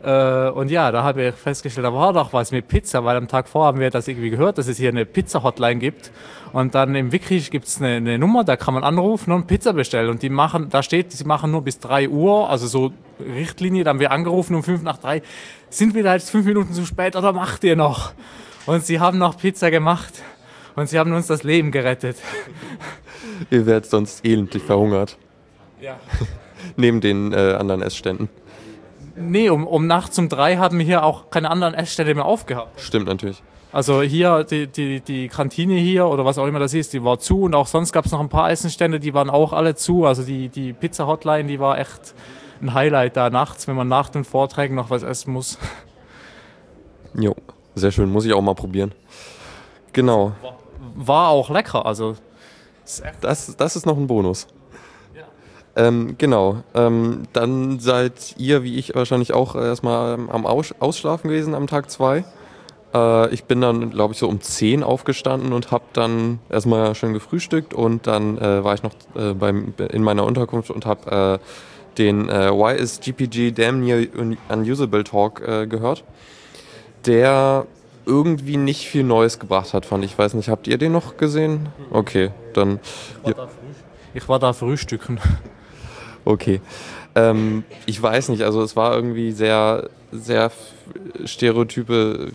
Äh, 0.03 0.49
und 0.49 0.69
ja, 0.69 0.91
da 0.91 1.03
habe 1.03 1.27
ich 1.27 1.35
festgestellt, 1.35 1.85
da 1.85 1.93
war 1.93 2.13
doch 2.13 2.33
was 2.33 2.51
mit 2.51 2.67
Pizza, 2.67 3.03
weil 3.03 3.17
am 3.17 3.27
Tag 3.27 3.47
vor 3.47 3.65
haben 3.65 3.79
wir 3.79 3.89
das 3.89 4.07
irgendwie 4.07 4.29
gehört, 4.29 4.57
dass 4.57 4.67
es 4.67 4.77
hier 4.77 4.89
eine 4.89 5.05
Pizza-Hotline 5.05 5.79
gibt. 5.79 6.11
Und 6.53 6.75
dann 6.75 6.95
im 6.95 7.11
Wikrisch 7.11 7.49
gibt 7.49 7.67
es 7.67 7.81
eine, 7.81 7.95
eine, 7.95 8.17
Nummer, 8.17 8.43
da 8.43 8.55
kann 8.55 8.73
man 8.73 8.83
anrufen 8.83 9.31
und 9.31 9.47
Pizza 9.47 9.73
bestellen. 9.73 10.09
Und 10.09 10.21
die 10.21 10.29
machen, 10.29 10.69
da 10.69 10.83
steht, 10.83 11.11
sie 11.11 11.25
machen 11.25 11.51
nur 11.51 11.63
bis 11.63 11.79
3 11.79 12.09
Uhr, 12.09 12.49
also 12.49 12.67
so 12.67 12.91
Richtlinie, 13.19 13.83
da 13.83 13.89
haben 13.89 13.99
wir 13.99 14.11
angerufen 14.11 14.55
um 14.55 14.63
5 14.63 14.83
nach 14.83 14.97
3. 14.97 15.21
Sind 15.69 15.95
wir 15.95 16.03
da 16.03 16.13
jetzt 16.13 16.29
5 16.29 16.45
Minuten 16.45 16.73
zu 16.73 16.85
spät 16.85 17.15
oder 17.15 17.33
macht 17.33 17.63
ihr 17.63 17.75
noch? 17.75 18.13
Und 18.65 18.85
sie 18.85 18.99
haben 18.99 19.17
noch 19.17 19.37
Pizza 19.37 19.71
gemacht. 19.71 20.13
Und 20.75 20.87
sie 20.87 20.99
haben 20.99 21.11
uns 21.13 21.25
das 21.25 21.41
Leben 21.41 21.71
gerettet. 21.71 22.17
ihr 23.49 23.65
werdet 23.65 23.89
sonst 23.89 24.23
elendlich 24.23 24.61
verhungert. 24.61 25.17
Ja. 25.81 25.99
Neben 26.75 27.01
den 27.01 27.33
äh, 27.33 27.55
anderen 27.57 27.81
Essständen. 27.81 28.29
Nee, 29.19 29.49
um, 29.49 29.65
um 29.65 29.87
nachts 29.87 30.17
um 30.19 30.29
drei 30.29 30.57
haben 30.57 30.77
wir 30.77 30.85
hier 30.85 31.03
auch 31.03 31.29
keine 31.29 31.49
anderen 31.49 31.73
Essstände 31.73 32.13
mehr 32.13 32.25
aufgehabt. 32.25 32.79
Stimmt 32.79 33.07
natürlich. 33.07 33.41
Also 33.73 34.01
hier, 34.01 34.43
die, 34.43 34.67
die, 34.67 35.01
die 35.01 35.27
Kantine 35.27 35.75
hier 35.75 36.07
oder 36.07 36.23
was 36.23 36.37
auch 36.37 36.47
immer 36.47 36.59
das 36.59 36.73
ist, 36.73 36.93
die 36.93 37.03
war 37.03 37.19
zu 37.19 37.41
und 37.41 37.55
auch 37.55 37.67
sonst 37.67 37.91
gab 37.91 38.05
es 38.05 38.11
noch 38.11 38.19
ein 38.19 38.29
paar 38.29 38.49
Essenstände, 38.49 38.99
die 38.99 39.13
waren 39.13 39.29
auch 39.29 39.53
alle 39.53 39.75
zu. 39.75 40.05
Also 40.05 40.23
die, 40.23 40.49
die 40.49 40.71
Pizza-Hotline, 40.73 41.47
die 41.47 41.59
war 41.59 41.77
echt 41.77 42.13
ein 42.61 42.73
Highlight 42.73 43.17
da 43.17 43.29
nachts, 43.29 43.67
wenn 43.67 43.75
man 43.75 43.87
nach 43.87 44.09
den 44.09 44.23
Vorträgen 44.23 44.75
noch 44.75 44.89
was 44.89 45.03
essen 45.03 45.33
muss. 45.33 45.57
Jo, 47.19 47.35
sehr 47.73 47.89
schön, 47.91 48.11
muss 48.11 48.25
ich 48.25 48.33
auch 48.33 48.41
mal 48.41 48.53
probieren. 48.53 48.91
Genau. 49.91 50.33
War, 50.43 50.57
war 50.93 51.29
auch 51.29 51.49
lecker, 51.49 51.83
also. 51.83 52.15
Das, 53.21 53.55
das 53.57 53.75
ist 53.75 53.87
noch 53.87 53.97
ein 53.97 54.05
Bonus. 54.05 54.45
Ähm, 55.77 56.15
genau. 56.17 56.63
Ähm, 56.73 57.23
dann 57.33 57.79
seid 57.79 58.35
ihr, 58.37 58.63
wie 58.63 58.77
ich 58.77 58.95
wahrscheinlich 58.95 59.33
auch, 59.33 59.55
erstmal 59.55 60.13
am 60.13 60.45
Aus 60.47 60.73
Ausschlafen 60.79 61.29
gewesen 61.29 61.53
am 61.53 61.67
Tag 61.67 61.91
2. 61.91 62.25
Äh, 62.95 63.33
ich 63.33 63.43
bin 63.43 63.61
dann, 63.61 63.91
glaube 63.91 64.13
ich, 64.13 64.19
so 64.19 64.27
um 64.27 64.41
10 64.41 64.83
aufgestanden 64.83 65.53
und 65.53 65.69
habe 65.69 65.83
dann 65.93 66.39
erstmal 66.49 66.95
schön 66.95 67.13
gefrühstückt 67.13 67.75
und 67.75 68.07
dann 68.07 68.39
äh, 68.39 68.63
war 68.63 68.73
ich 68.73 68.81
noch 68.81 68.93
äh, 69.15 69.33
beim, 69.33 69.75
in 69.91 70.01
meiner 70.01 70.25
Unterkunft 70.25 70.71
und 70.71 70.87
habe 70.87 71.39
äh, 71.39 71.97
den 71.99 72.27
äh, 72.27 72.51
Why 72.51 72.75
is 72.75 72.99
GPG 72.99 73.51
Damn 73.51 73.81
Near 73.81 74.07
Unusable 74.49 75.03
Talk 75.03 75.47
äh, 75.47 75.67
gehört, 75.67 76.03
der 77.05 77.67
irgendwie 78.07 78.57
nicht 78.57 78.87
viel 78.87 79.03
Neues 79.03 79.37
gebracht 79.37 79.75
hat, 79.75 79.85
fand 79.85 80.03
ich. 80.03 80.13
Ich 80.13 80.17
weiß 80.17 80.33
nicht, 80.33 80.49
habt 80.49 80.67
ihr 80.67 80.79
den 80.79 80.93
noch 80.93 81.17
gesehen? 81.17 81.69
Okay, 81.91 82.31
dann. 82.53 82.79
Ich 83.23 83.37
war, 83.37 83.45
da, 83.45 83.49
ich 84.15 84.29
war 84.29 84.39
da 84.39 84.53
frühstücken. 84.53 85.19
Okay. 86.27 86.59
Ähm, 87.15 87.63
ich 87.85 88.01
weiß 88.01 88.29
nicht, 88.29 88.41
also 88.43 88.61
es 88.61 88.75
war 88.75 88.93
irgendwie 88.93 89.31
sehr, 89.31 89.89
sehr 90.11 90.51
stereotype 91.23 92.33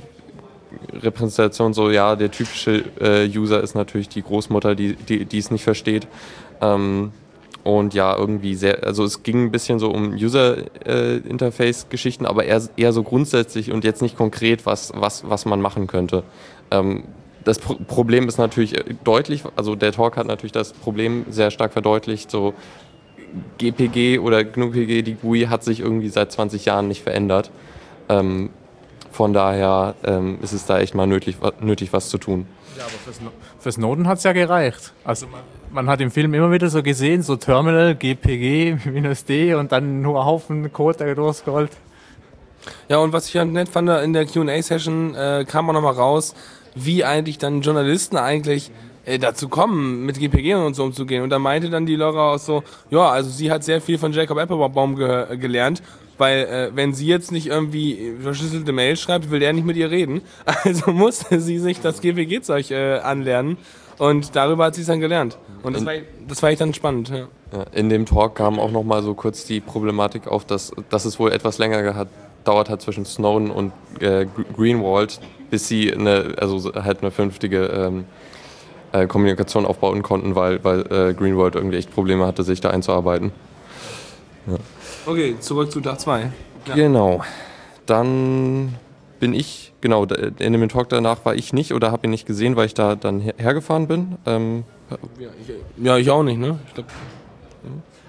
Repräsentation, 0.95 1.75
so 1.75 1.91
ja, 1.91 2.17
der 2.17 2.31
typische 2.31 2.85
äh, 2.99 3.29
User 3.29 3.63
ist 3.63 3.75
natürlich 3.75 4.09
die 4.09 4.23
Großmutter, 4.23 4.75
die, 4.75 4.95
die, 4.95 5.27
die 5.27 5.37
es 5.37 5.51
nicht 5.51 5.65
versteht. 5.65 6.09
Ähm, 6.63 7.13
und 7.65 7.93
ja, 7.93 8.17
irgendwie 8.17 8.55
sehr, 8.55 8.83
also 8.85 9.05
es 9.05 9.23
ging 9.23 9.45
ein 9.45 9.53
bisschen 9.53 9.79
so 9.79 9.91
um 9.91 10.15
User-Interface-Geschichten, 10.15 12.25
aber 12.25 12.47
eher, 12.47 12.63
eher 12.77 12.95
so 12.95 13.03
grundsätzlich 13.03 13.73
und 13.73 13.85
jetzt 13.85 14.01
nicht 14.01 14.17
konkret, 14.17 14.65
was, 14.65 14.91
was, 14.97 15.29
was 15.29 15.45
man 15.45 15.61
machen 15.61 15.87
könnte. 15.87 16.23
Ähm, 16.71 17.05
das 17.45 17.59
Pro 17.59 17.75
Problem 17.75 18.27
ist 18.27 18.39
natürlich 18.39 18.75
deutlich, 19.05 19.43
also 19.55 19.77
der 19.77 19.93
Talk 19.93 20.17
hat 20.17 20.27
natürlich 20.27 20.53
das 20.53 20.73
Problem 20.73 21.27
sehr 21.29 21.51
stark 21.51 21.75
verdeutlicht, 21.75 22.31
so 22.31 22.55
GPG 23.59 24.19
oder 24.19 24.45
GNU-PG, 24.45 25.03
die 25.03 25.15
GUI 25.15 25.47
hat 25.49 25.65
sich 25.65 25.81
irgendwie 25.81 26.09
seit 26.09 26.33
20 26.33 26.65
Jahren 26.65 26.89
nicht 26.89 27.03
verändert. 27.03 27.51
Ähm, 28.09 28.51
von 29.11 29.33
daher 29.33 29.95
ähm, 30.05 30.39
ist 30.43 30.53
es 30.53 30.65
da 30.67 30.81
echt 30.81 30.95
mal 30.95 31.07
nötig, 31.07 31.37
nötig 31.61 31.93
was 31.93 32.09
zu 32.09 32.19
tun. 32.19 32.47
Ja, 32.77 32.85
aber 32.85 32.93
für, 32.93 33.13
für 33.59 33.73
Snowden 33.73 34.09
hat 34.09 34.19
es 34.19 34.25
ja 34.25 34.33
gereicht. 34.33 34.93
Also 35.05 35.27
man, 35.27 35.41
man, 35.71 35.87
hat 35.89 36.01
im 36.01 36.11
Film 36.11 36.33
immer 36.33 36.51
wieder 36.51 36.69
so 36.71 36.83
gesehen, 36.83 37.23
so 37.23 37.37
Terminal, 37.37 37.95
GPG, 37.95 38.79
minus 38.91 39.25
D 39.25 39.55
und 39.55 39.73
dann 39.73 40.01
nur 40.01 40.19
ein 40.19 40.27
Haufen 40.27 40.73
Code, 40.73 40.99
der 40.99 41.15
durchscrollt. 41.15 41.71
Ja, 42.89 42.99
und 42.99 43.13
was 43.13 43.27
ich 43.27 43.35
ja 43.35 43.45
nett 43.45 43.69
fand, 43.69 43.89
in 43.91 44.13
der 44.13 44.25
Q&A-Session 44.25 45.15
äh, 45.15 45.45
kam 45.47 45.69
auch 45.69 45.75
nochmal 45.75 45.95
raus, 45.95 46.35
wie 46.75 47.05
eigentlich 47.05 47.39
dann 47.39 47.61
Journalisten 47.61 48.17
eigentlich 48.17 48.71
äh, 49.05 49.19
dazu 49.19 49.49
kommen, 49.49 50.05
mit 50.07 50.19
GPG 50.19 50.55
und 50.55 50.75
so 50.75 50.85
umzugehen. 50.85 51.23
Und 51.23 51.31
da 51.31 51.39
meinte 51.39 51.71
dann 51.71 51.87
die 51.87 51.97
Laura 51.97 52.35
auch 52.35 52.39
so, 52.39 52.63
ja, 52.91 53.11
also 53.11 53.31
sie 53.31 53.51
hat 53.51 53.65
sehr 53.65 53.81
viel 53.81 53.99
von 53.99 54.13
Jacob 54.13 54.39
Applebaum 54.39 54.97
ge 54.97 55.37
gelernt, 55.37 55.83
weil 56.19 56.45
äh, 56.45 56.71
wenn 56.75 56.95
sie 56.95 57.07
jetzt 57.07 57.33
nicht 57.33 57.47
irgendwie 57.47 58.15
verschlüsselte 58.23 58.73
Mail 58.73 58.97
schreibt, 58.97 59.31
will 59.31 59.41
der 59.41 59.53
nicht 59.53 59.67
mit 59.67 59.77
ihr 59.77 59.91
reden. 59.91 60.23
Also 60.65 60.93
musste 60.93 61.41
sie 61.41 61.59
sich 61.59 61.81
das 61.81 62.01
GPG-Zeug 62.01 62.71
äh, 62.71 62.99
anlernen 62.99 63.57
und 63.99 64.37
darüber 64.37 64.67
hat 64.67 64.75
sie 64.75 64.83
es 64.83 64.87
dann 64.87 65.01
gelernt. 65.01 65.39
Und 65.63 65.75
das 65.75 65.85
war, 65.85 65.95
das 66.29 66.43
war 66.43 66.51
echt 66.51 66.61
dann 66.61 66.75
spannend. 66.75 67.09
Ja. 67.09 67.29
Ja, 67.53 67.65
in 67.73 67.91
dem 67.91 68.07
Talk 68.07 68.37
kam 68.37 68.59
auch 68.59 68.71
noch 68.71 68.83
mal 68.83 69.03
so 69.03 69.15
kurz 69.15 69.45
die 69.45 69.61
Problematik 69.61 70.27
auf, 70.27 70.47
dass, 70.47 70.73
dass 70.89 71.05
es 71.05 71.19
wohl 71.19 71.33
etwas 71.33 71.59
länger 71.59 71.83
gedauert 71.83 72.71
hat 72.71 72.81
zwischen 72.81 73.05
Snowden 73.05 73.51
und 73.51 73.73
äh, 74.01 74.27
Greenwald, 74.57 75.21
bis 75.51 75.69
sie 75.69 75.93
eine, 75.93 76.35
also 76.39 76.73
halt 76.75 77.03
eine 77.03 77.11
vernünftige 77.11 77.67
ähm, 77.67 78.05
äh, 78.93 79.07
Kommunikation 79.07 79.67
aufbauen 79.67 80.03
konnten, 80.03 80.35
weil, 80.35 80.63
weil 80.65 80.81
äh, 80.93 81.15
Greenwald 81.15 81.55
irgendwie 81.55 81.79
echt 81.79 81.93
Probleme 81.93 82.27
hatte, 82.27 82.43
sich 82.43 82.61
da 82.61 82.71
einzuarbeiten. 82.71 83.33
Ja. 84.47 84.57
Okay, 85.07 85.37
zurück 85.41 85.71
zu 85.73 85.81
Tag 85.81 86.01
2. 86.01 86.31
Ja. 86.67 86.75
Genau. 86.75 87.23
Dann 87.87 88.77
bin 89.19 89.35
ich, 89.35 89.73
genau, 89.81 90.05
in 90.05 90.53
dem 90.53 90.69
Talk 90.69 90.89
danach 90.89 91.25
war 91.25 91.35
ich 91.35 91.53
nicht 91.53 91.73
oder 91.73 91.93
habe 91.93 92.07
ihn 92.07 92.11
nicht 92.11 92.27
gesehen, 92.27 92.57
weil 92.57 92.67
ich 92.67 92.75
da 92.75 92.97
dann 92.97 93.21
hergefahren 93.21 93.87
bin. 93.87 94.19
Ähm, 94.27 94.65
ja, 95.19 95.29
ich, 95.41 95.85
ja, 95.85 95.97
ich 95.97 96.11
auch 96.11 96.23
nicht, 96.23 96.39
ne? 96.39 96.59
Ich 96.69 96.75
glaub, 96.75 96.87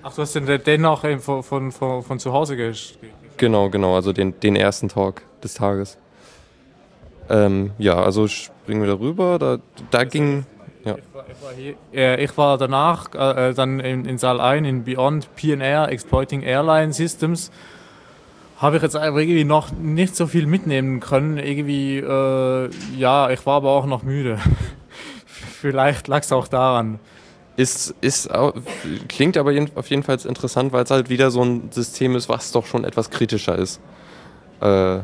Ach, 0.05 0.13
du 0.13 0.21
hast 0.21 0.35
den, 0.35 0.45
den 0.45 0.81
noch 0.81 1.01
von, 1.19 1.43
von, 1.43 1.71
von, 1.71 2.03
von 2.03 2.19
zu 2.19 2.33
Hause 2.33 2.57
geschrieben? 2.57 3.13
Genau, 3.37 3.69
genau, 3.69 3.95
also 3.95 4.11
den, 4.11 4.37
den 4.41 4.55
ersten 4.55 4.89
Talk 4.89 5.21
des 5.41 5.53
Tages. 5.53 5.97
Ähm, 7.29 7.71
ja, 7.77 8.01
also 8.01 8.27
springen 8.27 8.81
wir 8.81 8.89
darüber. 8.89 9.39
Da, 9.39 9.57
da 9.91 10.03
ging. 10.03 10.45
Ja. 10.85 10.97
Äh, 11.93 12.23
ich 12.23 12.37
war 12.37 12.57
danach 12.57 13.13
äh, 13.13 13.53
dann 13.53 13.79
in, 13.79 14.05
in 14.05 14.17
Saal 14.17 14.41
1 14.41 14.67
in 14.67 14.83
Beyond 14.83 15.33
PNR, 15.35 15.89
Exploiting 15.89 16.41
Airline 16.41 16.93
Systems. 16.93 17.51
Habe 18.57 18.77
ich 18.77 18.83
jetzt 18.83 18.95
irgendwie 18.95 19.43
noch 19.43 19.71
nicht 19.71 20.15
so 20.15 20.27
viel 20.27 20.45
mitnehmen 20.45 20.99
können. 20.99 21.37
Irgendwie, 21.37 21.97
äh, 21.97 22.69
ja, 22.97 23.29
ich 23.29 23.45
war 23.45 23.55
aber 23.55 23.71
auch 23.71 23.85
noch 23.85 24.03
müde. 24.03 24.39
Vielleicht 25.25 26.07
lag 26.07 26.21
es 26.21 26.31
auch 26.31 26.47
daran. 26.47 26.99
Ist, 27.55 27.93
ist, 28.01 28.29
klingt 29.07 29.37
aber 29.37 29.53
auf 29.75 29.89
jeden 29.89 30.01
Fall 30.01 30.17
interessant, 30.25 30.73
weil 30.73 30.83
es 30.85 30.91
halt 30.91 31.09
wieder 31.09 31.29
so 31.29 31.43
ein 31.43 31.71
System 31.71 32.15
ist, 32.15 32.27
was 32.27 32.51
doch 32.51 32.65
schon 32.65 32.83
etwas 32.83 33.11
kritischer 33.11 33.57
ist. 33.57 33.79
Äh, 34.59 35.01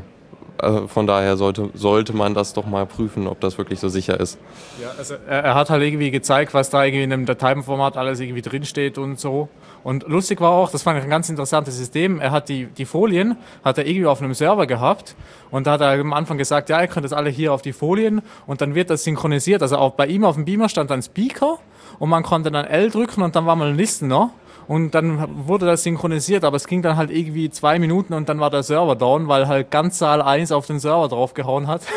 also 0.63 0.87
von 0.87 1.07
daher 1.07 1.37
sollte, 1.37 1.69
sollte 1.73 2.13
man 2.13 2.33
das 2.33 2.53
doch 2.53 2.65
mal 2.65 2.85
prüfen, 2.85 3.27
ob 3.27 3.39
das 3.39 3.57
wirklich 3.57 3.79
so 3.79 3.89
sicher 3.89 4.19
ist. 4.19 4.37
Ja, 4.81 4.91
also 4.97 5.15
er, 5.27 5.55
hat 5.55 5.69
halt 5.69 5.83
irgendwie 5.83 6.11
gezeigt, 6.11 6.53
was 6.53 6.69
da 6.69 6.83
irgendwie 6.83 7.03
in 7.03 7.13
einem 7.13 7.25
Dateiformat 7.25 7.97
alles 7.97 8.19
irgendwie 8.19 8.41
drinsteht 8.41 8.97
und 8.97 9.19
so. 9.19 9.49
Und 9.83 10.07
lustig 10.07 10.41
war 10.41 10.51
auch, 10.51 10.71
das 10.71 10.83
fand 10.83 10.97
ich 10.99 11.03
ein 11.03 11.09
ganz 11.09 11.29
interessantes 11.29 11.77
System, 11.77 12.19
er 12.19 12.31
hat 12.31 12.49
die, 12.49 12.65
die 12.65 12.85
Folien, 12.85 13.37
hat 13.63 13.77
er 13.77 13.87
irgendwie 13.87 14.07
auf 14.07 14.21
einem 14.21 14.33
Server 14.33 14.67
gehabt 14.67 15.15
und 15.51 15.67
da 15.67 15.73
hat 15.73 15.81
er 15.81 15.91
am 15.99 16.13
Anfang 16.13 16.37
gesagt, 16.37 16.69
ja, 16.69 16.81
ihr 16.81 16.87
könnt 16.87 17.05
das 17.05 17.13
alle 17.13 17.29
hier 17.29 17.53
auf 17.53 17.61
die 17.61 17.73
Folien 17.73 18.21
und 18.45 18.61
dann 18.61 18.75
wird 18.75 18.89
das 18.89 19.03
synchronisiert. 19.03 19.61
Also 19.61 19.77
auch 19.77 19.93
bei 19.93 20.07
ihm 20.07 20.25
auf 20.25 20.35
dem 20.35 20.45
Beamer 20.45 20.69
stand 20.69 20.91
ein 20.91 21.01
Speaker 21.01 21.59
und 21.97 22.09
man 22.09 22.23
konnte 22.23 22.51
dann 22.51 22.65
L 22.65 22.89
drücken 22.89 23.21
und 23.21 23.35
dann 23.35 23.45
war 23.45 23.55
mal 23.55 23.69
ein 23.69 23.77
Listener 23.77 24.31
und 24.69 24.93
dann 24.93 25.47
wurde 25.47 25.65
das 25.65 25.81
synchronisiert, 25.81 26.43
aber 26.43 26.55
es 26.55 26.67
ging 26.67 26.83
dann 26.83 26.95
halt 26.95 27.09
irgendwie 27.09 27.49
zwei 27.49 27.79
Minuten 27.79 28.13
und 28.13 28.29
dann 28.29 28.39
war 28.39 28.51
der 28.51 28.61
Server 28.61 28.95
down, 28.95 29.27
weil 29.27 29.47
halt 29.47 29.71
ganz 29.71 29.97
Saal 29.97 30.21
1 30.21 30.51
auf 30.51 30.67
den 30.67 30.79
Server 30.79 31.09
draufgehauen 31.09 31.67
hat. 31.67 31.81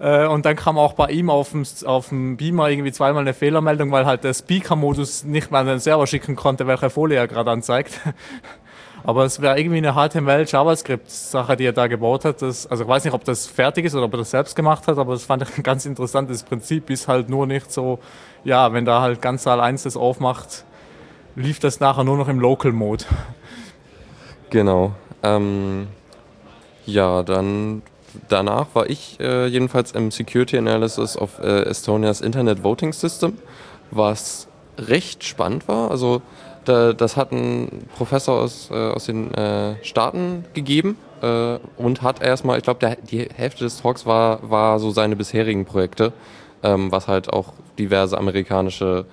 Äh, 0.00 0.28
und 0.28 0.46
dann 0.46 0.54
kam 0.54 0.78
auch 0.78 0.92
bei 0.92 1.08
ihm 1.08 1.28
auf 1.28 1.50
dem, 1.50 1.64
auf 1.84 2.10
dem 2.10 2.36
Beamer 2.36 2.68
irgendwie 2.68 2.92
zweimal 2.92 3.22
eine 3.22 3.34
Fehlermeldung, 3.34 3.90
weil 3.90 4.06
halt 4.06 4.22
der 4.22 4.32
Speaker-Modus 4.32 5.24
nicht 5.24 5.50
mal 5.50 5.62
an 5.62 5.66
den 5.66 5.80
Server 5.80 6.06
schicken 6.06 6.36
konnte, 6.36 6.68
welche 6.68 6.88
Folie 6.88 7.18
er 7.18 7.26
gerade 7.26 7.50
anzeigt. 7.50 7.98
Aber 9.02 9.24
es 9.24 9.42
wäre 9.42 9.58
irgendwie 9.58 9.78
eine 9.78 9.94
HTML-JavaScript-Sache, 9.94 11.56
die 11.56 11.64
er 11.64 11.72
da 11.72 11.88
gebaut 11.88 12.24
hat. 12.24 12.42
Das, 12.42 12.68
also 12.68 12.84
ich 12.84 12.88
weiß 12.88 13.06
nicht, 13.06 13.12
ob 13.12 13.24
das 13.24 13.48
fertig 13.48 13.86
ist 13.86 13.96
oder 13.96 14.04
ob 14.04 14.14
er 14.14 14.18
das 14.18 14.30
selbst 14.30 14.54
gemacht 14.54 14.86
hat, 14.86 14.98
aber 14.98 15.14
das 15.14 15.24
fand 15.24 15.42
ich 15.42 15.58
ein 15.58 15.64
ganz 15.64 15.84
interessantes 15.84 16.44
Prinzip. 16.44 16.90
Ist 16.90 17.08
halt 17.08 17.28
nur 17.28 17.48
nicht 17.48 17.72
so, 17.72 17.98
ja, 18.44 18.72
wenn 18.72 18.84
da 18.84 19.00
halt 19.00 19.20
ganz 19.20 19.42
Saal 19.42 19.60
1 19.60 19.82
das 19.82 19.96
aufmacht, 19.96 20.64
lief 21.38 21.60
das 21.60 21.80
nachher 21.80 22.04
nur 22.04 22.16
noch 22.16 22.28
im 22.28 22.40
Local-Mode. 22.40 23.04
Genau. 24.50 24.92
Ähm, 25.22 25.86
ja, 26.84 27.22
dann 27.22 27.82
danach 28.28 28.66
war 28.74 28.88
ich 28.90 29.18
äh, 29.20 29.46
jedenfalls 29.46 29.92
im 29.92 30.10
Security 30.10 30.58
Analysis 30.58 31.16
of 31.16 31.38
äh, 31.38 31.62
Estonia's 31.62 32.20
Internet 32.20 32.64
Voting 32.64 32.92
System, 32.92 33.38
was 33.90 34.48
recht 34.78 35.24
spannend 35.24 35.68
war. 35.68 35.90
Also 35.90 36.22
da, 36.64 36.92
das 36.92 37.16
hat 37.16 37.32
ein 37.32 37.88
Professor 37.96 38.40
aus, 38.40 38.70
äh, 38.70 38.74
aus 38.74 39.06
den 39.06 39.32
äh, 39.34 39.82
Staaten 39.84 40.44
gegeben 40.54 40.96
äh, 41.22 41.58
und 41.76 42.02
hat 42.02 42.22
erstmal, 42.22 42.58
ich 42.58 42.64
glaube, 42.64 42.96
die 43.10 43.28
Hälfte 43.34 43.64
des 43.64 43.80
Talks 43.80 44.06
war, 44.06 44.48
war 44.48 44.78
so 44.78 44.90
seine 44.90 45.16
bisherigen 45.16 45.64
Projekte, 45.64 46.12
ähm, 46.62 46.90
was 46.90 47.06
halt 47.08 47.32
auch 47.32 47.52
diverse 47.78 48.18
amerikanische 48.18 49.04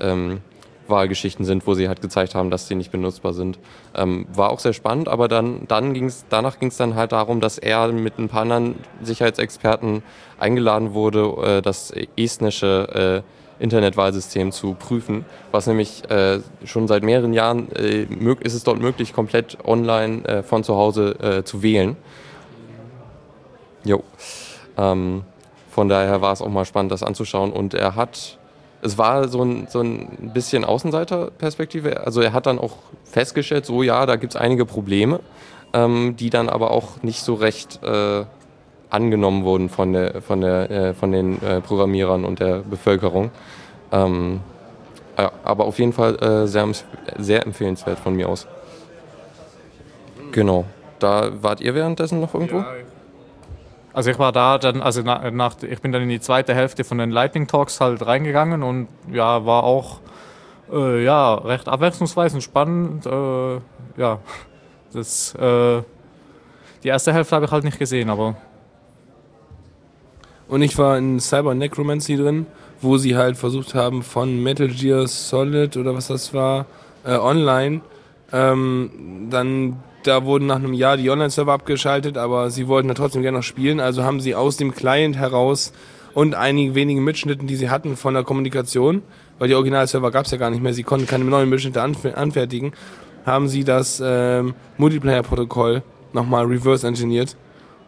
ähm, 0.00 0.40
Wahlgeschichten 0.88 1.44
sind, 1.44 1.66
wo 1.66 1.74
sie 1.74 1.88
halt 1.88 2.00
gezeigt 2.00 2.34
haben, 2.34 2.50
dass 2.50 2.68
sie 2.68 2.74
nicht 2.74 2.92
benutzbar 2.92 3.32
sind. 3.32 3.58
Ähm, 3.94 4.26
war 4.32 4.50
auch 4.50 4.60
sehr 4.60 4.72
spannend, 4.72 5.08
aber 5.08 5.28
dann, 5.28 5.66
dann 5.68 5.94
ging's, 5.94 6.24
danach 6.28 6.58
ging 6.58 6.68
es 6.68 6.76
dann 6.76 6.94
halt 6.94 7.12
darum, 7.12 7.40
dass 7.40 7.58
er 7.58 7.88
mit 7.88 8.18
ein 8.18 8.28
paar 8.28 8.42
anderen 8.42 8.76
Sicherheitsexperten 9.02 10.02
eingeladen 10.38 10.94
wurde, 10.94 11.58
äh, 11.58 11.62
das 11.62 11.92
estnische 12.16 13.22
äh, 13.24 13.62
Internetwahlsystem 13.62 14.52
zu 14.52 14.74
prüfen, 14.74 15.24
was 15.52 15.66
nämlich 15.66 16.08
äh, 16.10 16.40
schon 16.64 16.88
seit 16.88 17.02
mehreren 17.02 17.32
Jahren 17.32 17.70
äh, 17.72 18.06
ist 18.40 18.54
es 18.54 18.64
dort 18.64 18.80
möglich, 18.80 19.12
komplett 19.12 19.58
online 19.64 20.24
äh, 20.24 20.42
von 20.42 20.64
zu 20.64 20.76
Hause 20.76 21.16
äh, 21.20 21.44
zu 21.44 21.62
wählen. 21.62 21.96
Jo. 23.84 24.02
Ähm, 24.76 25.22
von 25.70 25.88
daher 25.88 26.20
war 26.20 26.32
es 26.32 26.40
auch 26.40 26.48
mal 26.48 26.64
spannend, 26.64 26.92
das 26.92 27.02
anzuschauen. 27.02 27.52
Und 27.52 27.74
er 27.74 27.96
hat, 27.96 28.38
es 28.84 28.98
war 28.98 29.28
so 29.28 29.42
ein, 29.42 29.66
so 29.68 29.80
ein 29.80 30.30
bisschen 30.34 30.64
Außenseiterperspektive. 30.64 32.04
Also 32.04 32.20
er 32.20 32.34
hat 32.34 32.46
dann 32.46 32.58
auch 32.58 32.76
festgestellt, 33.04 33.64
so 33.64 33.82
ja, 33.82 34.04
da 34.04 34.16
gibt 34.16 34.34
es 34.34 34.40
einige 34.40 34.66
Probleme, 34.66 35.20
ähm, 35.72 36.16
die 36.16 36.28
dann 36.28 36.50
aber 36.50 36.70
auch 36.70 37.02
nicht 37.02 37.22
so 37.22 37.34
recht 37.34 37.82
äh, 37.82 38.24
angenommen 38.90 39.44
wurden 39.44 39.70
von, 39.70 39.94
der, 39.94 40.20
von, 40.20 40.42
der, 40.42 40.70
äh, 40.70 40.94
von 40.94 41.12
den 41.12 41.42
äh, 41.42 41.62
Programmierern 41.62 42.26
und 42.26 42.40
der 42.40 42.58
Bevölkerung. 42.58 43.30
Ähm, 43.90 44.40
ja, 45.16 45.32
aber 45.44 45.64
auf 45.64 45.78
jeden 45.78 45.94
Fall 45.94 46.16
äh, 46.16 46.46
sehr, 46.46 46.68
sehr 47.18 47.46
empfehlenswert 47.46 47.98
von 47.98 48.14
mir 48.14 48.28
aus. 48.28 48.46
Genau. 50.32 50.66
Da 50.98 51.30
wart 51.40 51.60
ihr 51.60 51.74
währenddessen 51.74 52.20
noch 52.20 52.34
irgendwo? 52.34 52.58
Ja, 52.58 52.66
also 53.94 54.10
ich 54.10 54.18
war 54.18 54.32
da 54.32 54.58
dann, 54.58 54.82
also 54.82 55.02
nach, 55.02 55.62
ich 55.62 55.80
bin 55.80 55.92
dann 55.92 56.02
in 56.02 56.08
die 56.08 56.20
zweite 56.20 56.52
Hälfte 56.52 56.82
von 56.82 56.98
den 56.98 57.10
Lightning 57.10 57.46
Talks 57.46 57.80
halt 57.80 58.04
reingegangen 58.04 58.64
und 58.64 58.88
ja, 59.10 59.46
war 59.46 59.62
auch 59.62 60.00
äh, 60.72 61.04
ja, 61.04 61.34
recht 61.34 61.68
abwechslungsreich 61.68 62.34
und 62.34 62.42
spannend. 62.42 63.06
Äh, 63.06 63.60
ja, 63.96 64.18
das, 64.92 65.34
äh, 65.36 65.82
die 66.82 66.88
erste 66.88 67.12
Hälfte 67.12 67.36
habe 67.36 67.46
ich 67.46 67.52
halt 67.52 67.62
nicht 67.62 67.78
gesehen, 67.78 68.10
aber 68.10 68.36
und 70.48 70.60
ich 70.60 70.76
war 70.76 70.98
in 70.98 71.20
Cyber 71.20 71.54
Necromancy 71.54 72.16
drin, 72.16 72.46
wo 72.82 72.98
sie 72.98 73.16
halt 73.16 73.36
versucht 73.36 73.74
haben, 73.74 74.02
von 74.02 74.42
Metal 74.42 74.68
Gear 74.68 75.06
Solid 75.06 75.76
oder 75.76 75.94
was 75.94 76.08
das 76.08 76.34
war, 76.34 76.66
äh, 77.04 77.16
online, 77.16 77.80
ähm, 78.32 79.28
dann 79.30 79.76
da 80.06 80.24
wurden 80.24 80.46
nach 80.46 80.56
einem 80.56 80.72
Jahr 80.72 80.96
die 80.96 81.10
Online-Server 81.10 81.52
abgeschaltet, 81.52 82.16
aber 82.16 82.50
sie 82.50 82.68
wollten 82.68 82.88
da 82.88 82.94
trotzdem 82.94 83.22
gerne 83.22 83.38
noch 83.38 83.44
spielen, 83.44 83.80
also 83.80 84.04
haben 84.04 84.20
sie 84.20 84.34
aus 84.34 84.56
dem 84.56 84.74
Client 84.74 85.16
heraus 85.16 85.72
und 86.14 86.34
einigen 86.34 86.74
wenigen 86.74 87.02
Mitschnitten, 87.02 87.46
die 87.46 87.56
sie 87.56 87.70
hatten 87.70 87.96
von 87.96 88.14
der 88.14 88.22
Kommunikation, 88.22 89.02
weil 89.38 89.48
die 89.48 89.54
Original-Server 89.54 90.10
gab 90.10 90.26
es 90.26 90.30
ja 90.30 90.38
gar 90.38 90.50
nicht 90.50 90.62
mehr, 90.62 90.74
sie 90.74 90.84
konnten 90.84 91.06
keine 91.06 91.24
neuen 91.24 91.48
Mitschnitte 91.48 91.82
anfertigen, 91.82 92.72
haben 93.26 93.48
sie 93.48 93.64
das 93.64 94.02
ähm, 94.04 94.54
Multiplayer-Protokoll 94.78 95.82
nochmal 96.12 96.44
reverse 96.46 96.86
engineert 96.86 97.36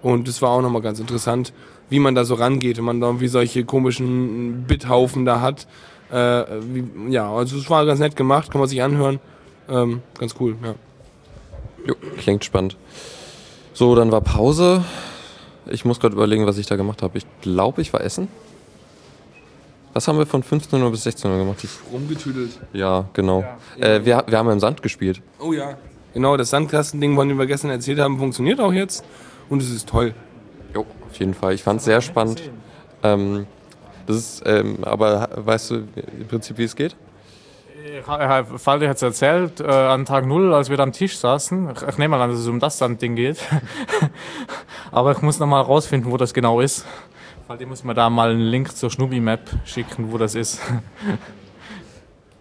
und 0.02 0.26
das 0.26 0.42
war 0.42 0.50
auch 0.50 0.62
nochmal 0.62 0.82
ganz 0.82 0.99
interessant 0.99 1.52
wie 1.88 1.99
man 1.99 2.14
da 2.14 2.25
so 2.25 2.35
rangeht, 2.35 2.78
wenn 2.78 2.85
man 2.85 3.00
da 3.00 3.06
irgendwie 3.06 3.28
solche 3.28 3.64
komischen 3.64 4.64
Bithaufen 4.66 5.25
da 5.25 5.40
hat. 5.40 5.66
Äh, 6.11 6.44
wie, 6.73 7.12
ja, 7.12 7.30
also 7.30 7.56
es 7.56 7.68
war 7.70 7.85
ganz 7.87 8.00
nett 8.00 8.16
gemacht, 8.16 8.50
kann 8.50 8.61
man 8.61 8.68
sich 8.68 8.82
anhören. 8.82 9.20
Ähm, 9.68 10.02
ganz 10.18 10.35
cool, 10.40 10.56
ja. 10.62 10.75
Jo, 11.87 11.95
klingt 12.19 12.45
spannend. 12.45 12.76
So, 13.73 13.95
dann 13.95 14.11
war 14.11 14.21
Pause. 14.21 14.85
Ich 15.66 15.85
muss 15.85 16.00
gerade 16.00 16.14
überlegen, 16.14 16.47
was 16.47 16.59
ich 16.59 16.66
da 16.66 16.76
gemacht 16.76 17.02
habe. 17.02 17.19
Ich 17.19 17.26
glaube, 17.43 17.83
ich 17.83 17.93
war 17.93 18.00
essen. 18.00 18.28
Was 19.93 20.09
haben 20.09 20.19
wir 20.19 20.26
von 20.26 20.43
15 20.43 20.83
Uhr 20.83 20.90
bis 20.90 21.05
16 21.05 21.31
Uhr 21.31 21.38
gemacht? 21.38 21.59
Rumgetüdelt. 21.93 22.50
Ja, 22.73 23.09
genau. 23.12 23.45
Ja. 23.78 23.87
Äh, 23.87 24.05
wir, 24.05 24.25
wir 24.26 24.38
haben 24.38 24.50
im 24.50 24.61
Sand 24.61 24.83
gespielt. 24.83 25.23
Oh 25.38 25.52
ja. 25.52 25.76
Genau, 26.12 26.37
das 26.37 26.50
Sandkastending, 26.50 27.14
von 27.14 27.28
dem 27.28 27.38
wir 27.38 27.47
gestern 27.47 27.71
erzählt 27.71 27.99
haben, 27.99 28.19
funktioniert 28.19 28.61
auch 28.61 28.73
jetzt. 28.73 29.05
Und 29.49 29.62
es 29.62 29.71
ist 29.71 29.88
toll. 29.88 30.14
Jo, 30.75 30.87
auf 31.11 31.19
jeden 31.19 31.35
Fall. 31.35 31.55
Ich 31.55 31.62
fand 31.62 31.81
es 31.81 31.85
sehr 31.87 32.00
spannend. 32.00 32.43
Ähm, 33.02 33.47
Das 34.07 34.16
ist, 34.16 34.43
ähm, 34.47 34.78
aber 34.83 35.28
weißt 35.35 35.71
du 35.71 35.75
im 36.19 36.26
Prinzip, 36.28 36.59
wie 36.59 36.64
es 36.64 36.76
geht? 36.76 36.95
Faldi 38.57 38.87
hat 38.87 38.97
es 38.97 39.02
erzählt, 39.02 39.61
äh, 39.61 39.64
an 39.66 40.05
Tag 40.05 40.26
Null, 40.26 40.55
als 40.55 40.71
wir 40.71 40.76
da 40.76 40.83
am 40.83 40.93
Tisch 40.93 41.19
saßen. 41.19 41.71
Ich, 41.71 41.83
ich 41.83 41.99
nehme 41.99 42.16
mal 42.16 42.23
an, 42.23 42.31
dass 42.31 42.40
es 42.40 42.49
um 42.49 42.61
das 42.61 42.78
dann 42.78 42.99
Ding 42.99 43.16
geht. 43.16 43.38
Aber 44.90 45.12
ich 45.12 45.23
muss 45.23 45.38
nochmal 45.38 45.62
rausfinden, 45.62 46.11
wo 46.11 46.16
das 46.16 46.35
genau 46.35 46.61
ist. 46.61 46.85
Faldi 47.47 47.66
muss 47.66 47.85
mir 47.85 47.95
da 47.95 48.11
mal 48.11 48.31
einen 48.31 48.40
Link 48.40 48.76
zur 48.76 48.90
Schnubi-Map 48.90 49.40
schicken, 49.64 50.12
wo 50.12 50.19
das 50.19 50.35
ist. 50.35 50.61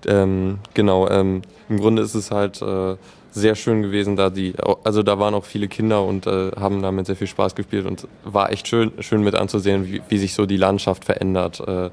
Ähm, 0.07 0.59
genau, 0.73 1.09
ähm, 1.09 1.41
im 1.69 1.79
Grunde 1.79 2.03
ist 2.03 2.13
es 2.13 2.31
halt 2.31 2.61
äh, 2.61 2.95
sehr 3.31 3.55
schön 3.55 3.81
gewesen, 3.81 4.15
da 4.15 4.29
die, 4.29 4.53
also 4.83 5.03
da 5.03 5.19
waren 5.19 5.33
auch 5.33 5.45
viele 5.45 5.67
Kinder 5.67 6.03
und 6.03 6.27
äh, 6.27 6.51
haben 6.51 6.81
damit 6.81 7.07
sehr 7.07 7.15
viel 7.15 7.27
Spaß 7.27 7.55
gespielt 7.55 7.85
und 7.85 8.07
war 8.23 8.51
echt 8.51 8.67
schön, 8.67 8.91
schön 8.99 9.23
mit 9.23 9.35
anzusehen, 9.35 9.87
wie, 9.87 10.01
wie 10.07 10.17
sich 10.17 10.33
so 10.33 10.45
die 10.45 10.57
Landschaft 10.57 11.05
verändert 11.05 11.59
äh, 11.67 11.89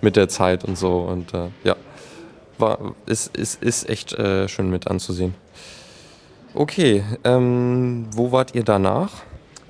mit 0.00 0.16
der 0.16 0.28
Zeit 0.28 0.64
und 0.64 0.78
so 0.78 1.00
und 1.00 1.34
äh, 1.34 1.48
ja, 1.62 1.76
war, 2.60 2.94
ist, 3.06 3.36
ist, 3.36 3.62
ist 3.62 3.88
echt 3.88 4.12
äh, 4.12 4.48
schön 4.48 4.70
mit 4.70 4.88
anzusehen. 4.88 5.34
Okay, 6.54 7.04
ähm, 7.24 8.06
wo 8.12 8.32
wart 8.32 8.54
ihr 8.54 8.64
danach? 8.64 9.10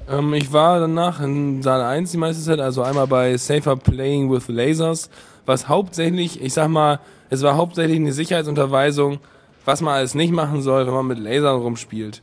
Ähm, 0.09 0.35
ich 0.35 0.53
war 0.53 0.81
danach 0.81 1.21
in 1.21 1.63
Saal 1.63 1.83
1 1.83 2.13
die 2.13 2.17
meiste 2.17 2.43
Zeit, 2.43 2.59
also 2.59 2.83
einmal 2.83 3.07
bei 3.07 3.37
Safer 3.37 3.77
Playing 3.77 4.31
with 4.31 4.49
Lasers, 4.49 5.11
was 5.47 5.69
hauptsächlich, 5.69 6.43
ich 6.43 6.55
sag 6.55 6.69
mal, 6.69 7.01
es 7.29 7.43
war 7.43 7.57
hauptsächlich 7.57 7.97
eine 7.97 8.13
Sicherheitsunterweisung, 8.13 9.19
was 9.65 9.83
man 9.83 9.95
alles 9.95 10.15
nicht 10.15 10.33
machen 10.33 10.63
soll, 10.63 10.87
wenn 10.87 10.95
man 10.95 11.07
mit 11.07 11.19
Lasern 11.19 11.61
rumspielt. 11.61 12.23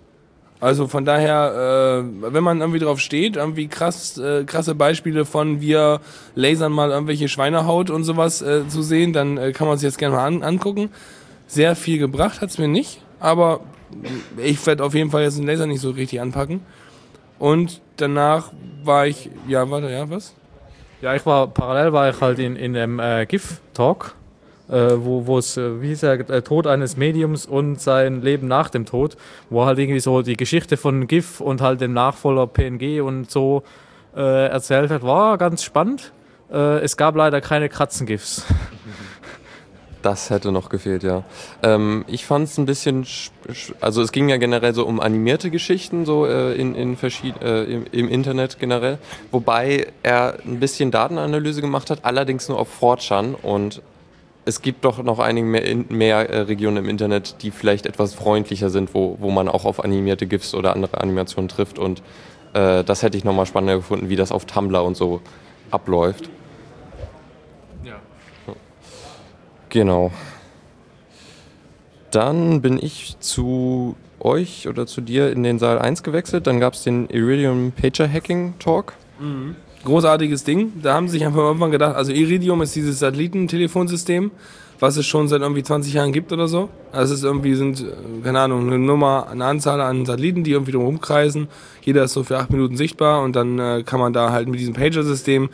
Also 0.60 0.88
von 0.88 1.06
daher, 1.06 2.04
äh, 2.04 2.34
wenn 2.34 2.44
man 2.44 2.62
irgendwie 2.62 2.80
drauf 2.80 3.00
steht, 3.00 3.36
irgendwie 3.36 3.68
krass, 3.68 4.18
äh, 4.18 4.44
krasse 4.44 4.74
Beispiele 4.74 5.26
von 5.26 5.62
wir 5.62 6.02
lasern 6.34 6.72
mal 6.72 6.90
irgendwelche 6.90 7.28
Schweinehaut 7.28 7.90
und 7.92 8.04
sowas 8.04 8.42
äh, 8.42 8.68
zu 8.68 8.82
sehen, 8.82 9.14
dann 9.14 9.38
äh, 9.38 9.52
kann 9.52 9.68
man 9.68 9.78
sich 9.78 9.86
jetzt 9.86 10.00
gerne 10.00 10.16
mal 10.16 10.26
an, 10.26 10.42
angucken. 10.42 10.90
Sehr 11.46 11.76
viel 11.76 12.00
gebracht 12.00 12.42
hat's 12.42 12.58
mir 12.58 12.68
nicht, 12.68 13.02
aber 13.20 13.62
ich 14.38 14.66
werde 14.66 14.84
auf 14.84 14.96
jeden 14.96 15.12
Fall 15.12 15.24
jetzt 15.24 15.38
den 15.38 15.46
Laser 15.46 15.68
nicht 15.68 15.82
so 15.82 15.92
richtig 15.92 16.22
anpacken. 16.22 16.62
Und 17.40 17.82
danach 17.98 18.52
war 18.84 19.06
ich, 19.06 19.30
ja, 19.48 19.70
warte, 19.70 19.92
ja, 19.92 20.10
was? 20.10 20.34
Ja, 21.02 21.14
ich 21.14 21.26
war 21.28 21.48
parallel 21.48 21.94
war 21.94 22.10
ich 22.10 22.20
halt 22.20 22.40
in, 22.40 22.56
in 22.56 22.74
dem 22.74 23.00
äh, 23.00 23.28
GIF-Talk, 23.28 24.16
äh, 24.70 24.92
wo 24.98 25.38
es, 25.38 25.58
äh, 25.58 25.82
wie 25.82 25.88
hieß 25.88 26.04
er, 26.04 26.18
der 26.24 26.44
Tod 26.44 26.68
eines 26.68 26.98
Mediums 26.98 27.46
und 27.46 27.80
sein 27.80 28.22
Leben 28.22 28.48
nach 28.48 28.70
dem 28.70 28.86
Tod, 28.86 29.18
wo 29.50 29.66
halt 29.66 29.80
irgendwie 29.80 30.00
so 30.00 30.22
die 30.22 30.38
Geschichte 30.38 30.78
von 30.78 31.08
GIF 31.08 31.42
und 31.42 31.62
halt 31.62 31.82
dem 31.82 31.94
Nachfolger 31.94 32.48
PNG 32.48 33.02
und 33.02 33.30
so 33.32 33.64
äh, 34.16 34.48
erzählt 34.48 34.92
hat, 34.92 35.04
war 35.04 35.38
ganz 35.38 35.64
spannend. 35.64 36.12
Äh, 36.52 36.80
es 36.80 36.98
gab 36.98 37.16
leider 37.16 37.42
keine 37.42 37.70
Kratzen-GIFs. 37.70 38.46
Das 40.04 40.30
hätte 40.30 40.52
noch 40.52 40.70
gefehlt, 40.70 41.04
ja. 41.04 41.24
Ähm, 41.64 42.06
ich 42.08 42.26
fand 42.26 42.48
es 42.48 42.58
ein 42.58 42.66
bisschen, 42.66 43.04
sch- 43.04 43.32
sch- 43.50 43.74
also 43.82 44.02
es 44.02 44.12
ging 44.12 44.30
ja 44.30 44.38
generell 44.38 44.74
so 44.74 44.86
um 44.86 45.00
animierte 45.00 45.50
Geschichten 45.50 46.06
so 46.06 46.26
äh, 46.26 46.54
in, 46.54 46.76
in 46.76 46.96
äh, 47.42 47.64
im, 47.64 47.86
im 47.92 48.08
Internet 48.08 48.60
generell, 48.60 49.00
wobei 49.32 49.88
er 50.04 50.38
ein 50.46 50.60
bisschen 50.60 50.92
Datenanalyse 50.92 51.62
gemacht 51.62 51.90
hat, 51.90 52.06
allerdings 52.06 52.48
nur 52.48 52.60
auf 52.60 52.82
4chan 52.82 53.34
und 53.42 53.82
es 54.48 54.62
gibt 54.62 54.86
doch 54.86 55.04
noch 55.04 55.20
einige 55.20 55.46
mehr, 55.46 55.76
mehr 55.90 56.30
äh, 56.30 56.40
Regionen 56.40 56.78
im 56.78 56.90
Internet, 56.90 57.42
die 57.42 57.52
vielleicht 57.52 57.86
etwas 57.86 58.14
freundlicher 58.14 58.70
sind, 58.70 58.94
wo, 58.94 59.18
wo 59.20 59.30
man 59.30 59.50
auch 59.50 59.66
auf 59.66 59.84
animierte 59.84 60.26
GIFs 60.26 60.54
oder 60.54 60.74
andere 60.74 61.02
Animationen 61.02 61.50
trifft 61.50 61.78
und 61.78 62.02
äh, 62.54 62.86
das 62.86 63.04
hätte 63.04 63.18
ich 63.18 63.26
nochmal 63.26 63.46
spannender 63.46 63.76
gefunden, 63.76 64.08
wie 64.08 64.16
das 64.16 64.32
auf 64.32 64.46
Tumblr 64.46 64.82
und 64.84 64.96
so 64.96 65.20
abläuft. 65.70 66.30
Ja. 67.84 68.00
Genau. 69.68 70.12
Dann 72.12 72.62
bin 72.62 72.80
ich 72.82 73.20
zu 73.20 73.98
euch 74.20 74.70
oder 74.70 74.88
zu 74.88 75.02
dir 75.02 75.30
in 75.30 75.44
den 75.44 75.60
Saal 75.60 75.78
1 75.78 76.04
gewechselt. 76.04 76.48
Dann 76.48 76.62
gab 76.62 76.74
es 76.74 76.84
den 76.84 77.10
Iridium 77.10 77.74
Pager 77.74 78.10
Hacking 78.10 78.58
Talk. 78.60 78.94
Großartiges 79.84 80.44
Ding. 80.44 80.74
Da 80.82 80.94
haben 80.94 81.08
sie 81.08 81.18
sich 81.18 81.26
einfach 81.26 81.40
irgendwann 81.40 81.72
gedacht, 81.72 81.96
also 81.96 82.12
Iridium 82.12 82.62
ist 82.62 82.76
dieses 82.76 83.00
Satellitentelefonsystem, 83.00 84.32
was 84.80 84.98
es 84.98 85.06
schon 85.06 85.28
seit 85.28 85.42
irgendwie 85.42 85.64
20 85.64 85.94
Jahren 85.94 86.12
gibt 86.12 86.32
oder 86.32 86.48
so. 86.48 86.70
Also 86.92 87.14
es 87.14 87.20
ist 87.20 87.26
irgendwie 87.26 87.56
sind, 87.56 87.82
äh, 87.82 88.24
keine 88.24 88.42
Ahnung, 88.42 88.68
eine 88.68 88.80
Nummer, 88.80 89.28
eine 89.32 89.46
Anzahl 89.46 89.82
an 89.82 90.06
Satelliten, 90.06 90.44
die 90.44 90.52
irgendwie 90.52 90.72
drum 90.72 90.84
rumkreisen. 90.84 91.48
Jeder 91.82 92.04
ist 92.04 92.14
so 92.14 92.24
für 92.24 92.38
acht 92.38 92.52
Minuten 92.52 92.78
sichtbar 92.78 93.24
und 93.24 93.36
dann 93.36 93.60
äh, 93.60 93.84
kann 93.86 94.00
man 94.00 94.14
da 94.14 94.32
halt 94.32 94.48
mit 94.48 94.60
diesem 94.60 94.74
Pager-System 94.74 95.50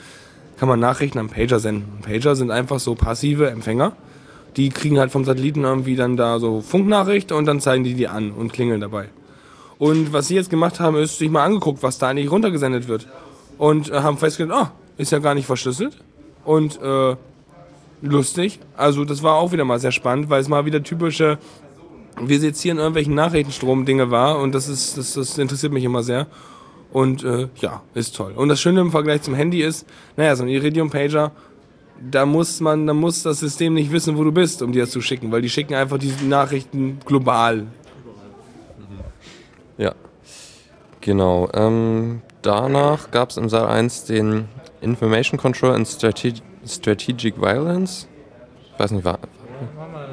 kann 0.58 0.70
man 0.70 0.80
Nachrichten 0.80 1.20
am 1.20 1.30
Pager 1.30 1.60
senden. 1.60 2.02
Pager 2.04 2.36
sind 2.36 2.52
einfach 2.52 2.80
so 2.80 2.96
passive 2.96 3.50
Empfänger. 3.50 3.94
Die 4.56 4.70
kriegen 4.70 5.00
halt 5.00 5.12
vom 5.12 5.26
Satelliten 5.26 5.64
irgendwie 5.64 5.96
dann 5.96 6.16
da 6.16 6.40
so 6.40 6.62
Funknachricht 6.62 7.32
und 7.32 7.46
dann 7.46 7.60
zeigen 7.60 7.84
die 7.84 7.96
die 7.96 8.08
an 8.08 8.32
und 8.32 8.54
klingeln 8.54 8.80
dabei. 8.80 9.10
Und 9.80 10.14
was 10.14 10.28
sie 10.28 10.36
jetzt 10.36 10.50
gemacht 10.50 10.80
haben, 10.80 10.96
ist 10.96 11.18
sich 11.18 11.30
mal 11.30 11.44
angeguckt, 11.44 11.82
was 11.82 11.98
da 11.98 12.10
eigentlich 12.10 12.32
runtergesendet 12.32 12.88
wird. 12.88 13.08
Und 13.58 13.90
äh, 13.90 14.02
haben 14.02 14.18
festgestellt, 14.18 14.52
ah, 14.52 14.72
ist 14.98 15.12
ja 15.12 15.20
gar 15.20 15.36
nicht 15.36 15.46
verschlüsselt. 15.46 15.98
Und 16.46 16.82
äh, 16.82 17.16
lustig. 18.04 18.60
Also 18.78 19.06
das 19.06 19.24
war 19.24 19.36
auch 19.36 19.52
wieder 19.52 19.66
mal 19.66 19.80
sehr 19.80 19.92
spannend, 19.92 20.30
weil 20.30 20.42
es 20.42 20.50
mal 20.50 20.66
wieder 20.66 20.84
typische, 20.84 21.40
wir 22.22 22.40
sezieren 22.40 22.78
irgendwelchen 22.78 23.16
Nachrichtenstrom-Dinge 23.16 24.12
war 24.12 24.40
und 24.40 24.54
das 24.54 24.68
ist, 24.68 24.98
das, 24.98 25.14
das 25.14 25.38
interessiert 25.38 25.74
mich 25.74 25.84
immer 25.84 26.04
sehr. 26.04 26.28
Und 26.92 27.24
äh, 27.24 27.48
ja, 27.56 27.82
ist 27.96 28.16
toll. 28.16 28.34
Und 28.36 28.50
das 28.50 28.62
Schöne 28.62 28.82
im 28.82 28.92
Vergleich 28.92 29.24
zum 29.24 29.34
Handy 29.34 29.64
ist, 29.64 29.88
naja, 30.16 30.36
so 30.36 30.44
ein 30.44 30.50
Iridium-Pager, 30.50 31.32
da 32.12 32.26
muss 32.26 32.60
man, 32.60 32.86
da 32.86 32.94
muss 32.94 33.24
das 33.24 33.40
System 33.40 33.74
nicht 33.74 33.92
wissen, 33.92 34.16
wo 34.18 34.24
du 34.24 34.32
bist, 34.32 34.62
um 34.62 34.72
dir 34.72 34.84
das 34.84 34.92
zu 34.92 35.02
schicken, 35.02 35.32
weil 35.32 35.42
die 35.42 35.50
schicken 35.50 35.74
einfach 35.74 35.98
diese 35.98 36.24
Nachrichten 36.26 37.00
global. 37.06 37.66
Ja. 39.78 39.96
Genau. 41.02 41.50
Ähm, 41.54 42.22
danach 42.44 43.12
gab 43.12 43.32
es 43.32 43.38
im 43.38 43.50
Saal 43.50 43.68
1 43.68 44.06
den 44.06 44.48
Information 44.82 45.40
Control 45.40 45.74
and 45.74 45.88
Strate 45.88 46.34
Strategic 46.66 47.40
Violence. 47.42 48.08
Ich 48.74 48.80
weiß 48.80 48.92
nicht, 48.92 49.04
war. 49.04 49.20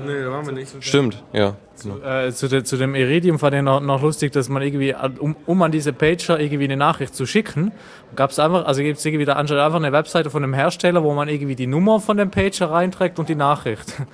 Nee, 0.07 0.23
da 0.23 0.31
waren 0.31 0.47
wir 0.47 0.53
nicht. 0.53 0.73
Stimmt, 0.81 1.23
ja. 1.33 1.57
Äh, 2.05 2.31
zu, 2.33 2.49
de, 2.49 2.63
zu 2.63 2.77
dem 2.77 2.95
Iridium 2.95 3.39
fand 3.39 3.55
ich 3.55 3.63
noch, 3.63 3.81
noch 3.81 4.03
lustig, 4.03 4.33
dass 4.33 4.49
man 4.49 4.63
irgendwie, 4.63 4.95
um, 5.19 5.35
um 5.47 5.63
an 5.63 5.73
diese 5.73 5.93
Pager 5.93 6.39
irgendwie 6.39 6.65
eine 6.65 6.77
Nachricht 6.77 7.15
zu 7.15 7.27
schicken, 7.27 7.73
gab 8.17 8.31
es 8.31 8.39
einfach, 8.39 8.67
also 8.67 8.83
gibt 8.83 8.99
es 8.99 9.05
irgendwie 9.05 9.25
da 9.25 9.35
anscheinend 9.35 9.65
einfach 9.65 9.79
eine 9.79 9.93
Webseite 9.93 10.31
von 10.31 10.43
dem 10.43 10.53
Hersteller, 10.53 11.03
wo 11.03 11.15
man 11.15 11.29
irgendwie 11.29 11.57
die 11.57 11.67
Nummer 11.67 12.01
von 12.01 12.17
dem 12.17 12.31
Pager 12.31 12.71
reinträgt 12.71 13.19
und 13.19 13.29
die 13.29 13.35
Nachricht. 13.35 13.95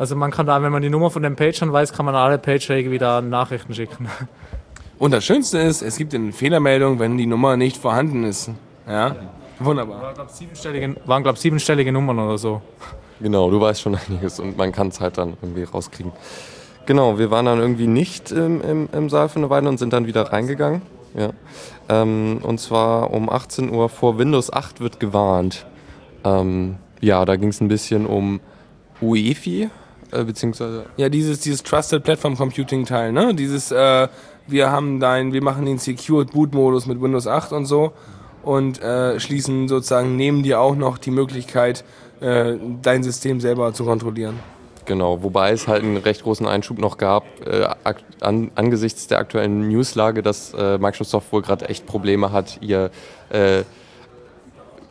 Also 0.00 0.14
man 0.14 0.30
kann 0.30 0.46
da, 0.46 0.62
wenn 0.62 0.70
man 0.70 0.80
die 0.80 0.90
Nummer 0.90 1.10
von 1.10 1.24
den 1.24 1.34
Pagern 1.34 1.72
weiß, 1.72 1.92
kann 1.92 2.06
man 2.06 2.14
alle 2.14 2.38
Pager 2.38 2.76
irgendwie 2.76 2.98
da 2.98 3.20
Nachrichten 3.20 3.74
schicken. 3.74 4.08
Und 4.98 5.12
das 5.12 5.24
Schönste 5.24 5.58
ist, 5.58 5.82
es 5.82 5.96
gibt 5.96 6.14
eine 6.14 6.32
Fehlermeldung, 6.32 6.98
wenn 6.98 7.16
die 7.16 7.26
Nummer 7.26 7.56
nicht 7.56 7.76
vorhanden 7.76 8.24
ist. 8.24 8.50
Ja, 8.88 9.14
wunderbar. 9.60 10.02
Waren, 10.02 10.14
glaube 10.14 10.32
siebenstellige, 10.32 10.96
waren, 11.06 11.22
glaub, 11.22 11.38
siebenstellige 11.38 11.92
Nummern 11.92 12.18
oder 12.18 12.38
so. 12.38 12.62
Genau, 13.20 13.50
du 13.50 13.60
weißt 13.60 13.80
schon 13.80 13.96
einiges 13.96 14.40
und 14.40 14.56
man 14.56 14.72
kann 14.72 14.88
es 14.88 15.00
halt 15.00 15.18
dann 15.18 15.36
irgendwie 15.42 15.64
rauskriegen. 15.64 16.12
Genau, 16.86 17.18
wir 17.18 17.30
waren 17.30 17.46
dann 17.46 17.60
irgendwie 17.60 17.86
nicht 17.86 18.32
im, 18.32 18.60
im, 18.62 18.88
im 18.92 19.10
Saal 19.10 19.28
für 19.28 19.36
eine 19.36 19.50
Weile 19.50 19.68
und 19.68 19.78
sind 19.78 19.92
dann 19.92 20.06
wieder 20.06 20.32
reingegangen. 20.32 20.82
Ja. 21.14 21.30
Ähm, 21.88 22.40
und 22.42 22.58
zwar 22.60 23.12
um 23.12 23.28
18 23.28 23.70
Uhr 23.70 23.88
vor 23.88 24.18
Windows 24.18 24.52
8 24.52 24.80
wird 24.80 25.00
gewarnt. 25.00 25.66
Ähm, 26.24 26.76
ja, 27.00 27.24
da 27.24 27.36
ging 27.36 27.50
es 27.50 27.60
ein 27.60 27.68
bisschen 27.68 28.06
um 28.06 28.40
UEFI, 29.00 29.70
äh, 30.12 30.24
beziehungsweise 30.24 30.86
Ja, 30.96 31.08
dieses, 31.08 31.40
dieses 31.40 31.62
Trusted 31.62 32.02
Platform 32.02 32.36
Computing 32.36 32.84
Teil, 32.84 33.12
ne? 33.12 33.34
Dieses, 33.34 33.70
äh, 33.70 34.08
wir 34.48 34.70
haben 34.70 35.00
dein, 35.00 35.32
wir 35.32 35.42
machen 35.42 35.66
den 35.66 35.78
Secured 35.78 36.32
Boot 36.32 36.54
Modus 36.54 36.86
mit 36.86 37.00
Windows 37.00 37.26
8 37.26 37.52
und 37.52 37.66
so 37.66 37.92
und 38.42 38.82
äh, 38.82 39.20
schließen 39.20 39.68
sozusagen, 39.68 40.16
nehmen 40.16 40.42
dir 40.42 40.60
auch 40.60 40.74
noch 40.74 40.98
die 40.98 41.10
Möglichkeit, 41.10 41.84
äh, 42.20 42.54
dein 42.82 43.02
System 43.02 43.40
selber 43.40 43.72
zu 43.72 43.84
kontrollieren. 43.84 44.38
Genau, 44.88 45.22
wobei 45.22 45.52
es 45.52 45.68
halt 45.68 45.82
einen 45.82 45.98
recht 45.98 46.22
großen 46.22 46.46
Einschub 46.46 46.78
noch 46.78 46.96
gab, 46.96 47.24
äh, 47.46 47.68
an, 48.20 48.50
angesichts 48.54 49.06
der 49.06 49.18
aktuellen 49.18 49.68
Newslage, 49.68 50.22
dass 50.22 50.54
äh, 50.54 50.78
Microsoft 50.78 51.30
wohl 51.30 51.42
gerade 51.42 51.68
echt 51.68 51.84
Probleme 51.84 52.32
hat, 52.32 52.56
ihr 52.62 52.90
äh, 53.28 53.64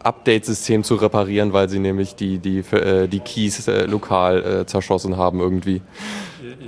Update-System 0.04 0.84
zu 0.84 0.96
reparieren, 0.96 1.52
weil 1.52 1.68
sie 1.68 1.80
nämlich 1.80 2.16
die, 2.16 2.38
die, 2.38 2.60
äh, 2.60 3.08
die 3.08 3.20
Keys 3.20 3.68
lokal 3.88 4.66
zerschossen 4.68 5.18
haben 5.18 5.40
irgendwie. 5.40 5.82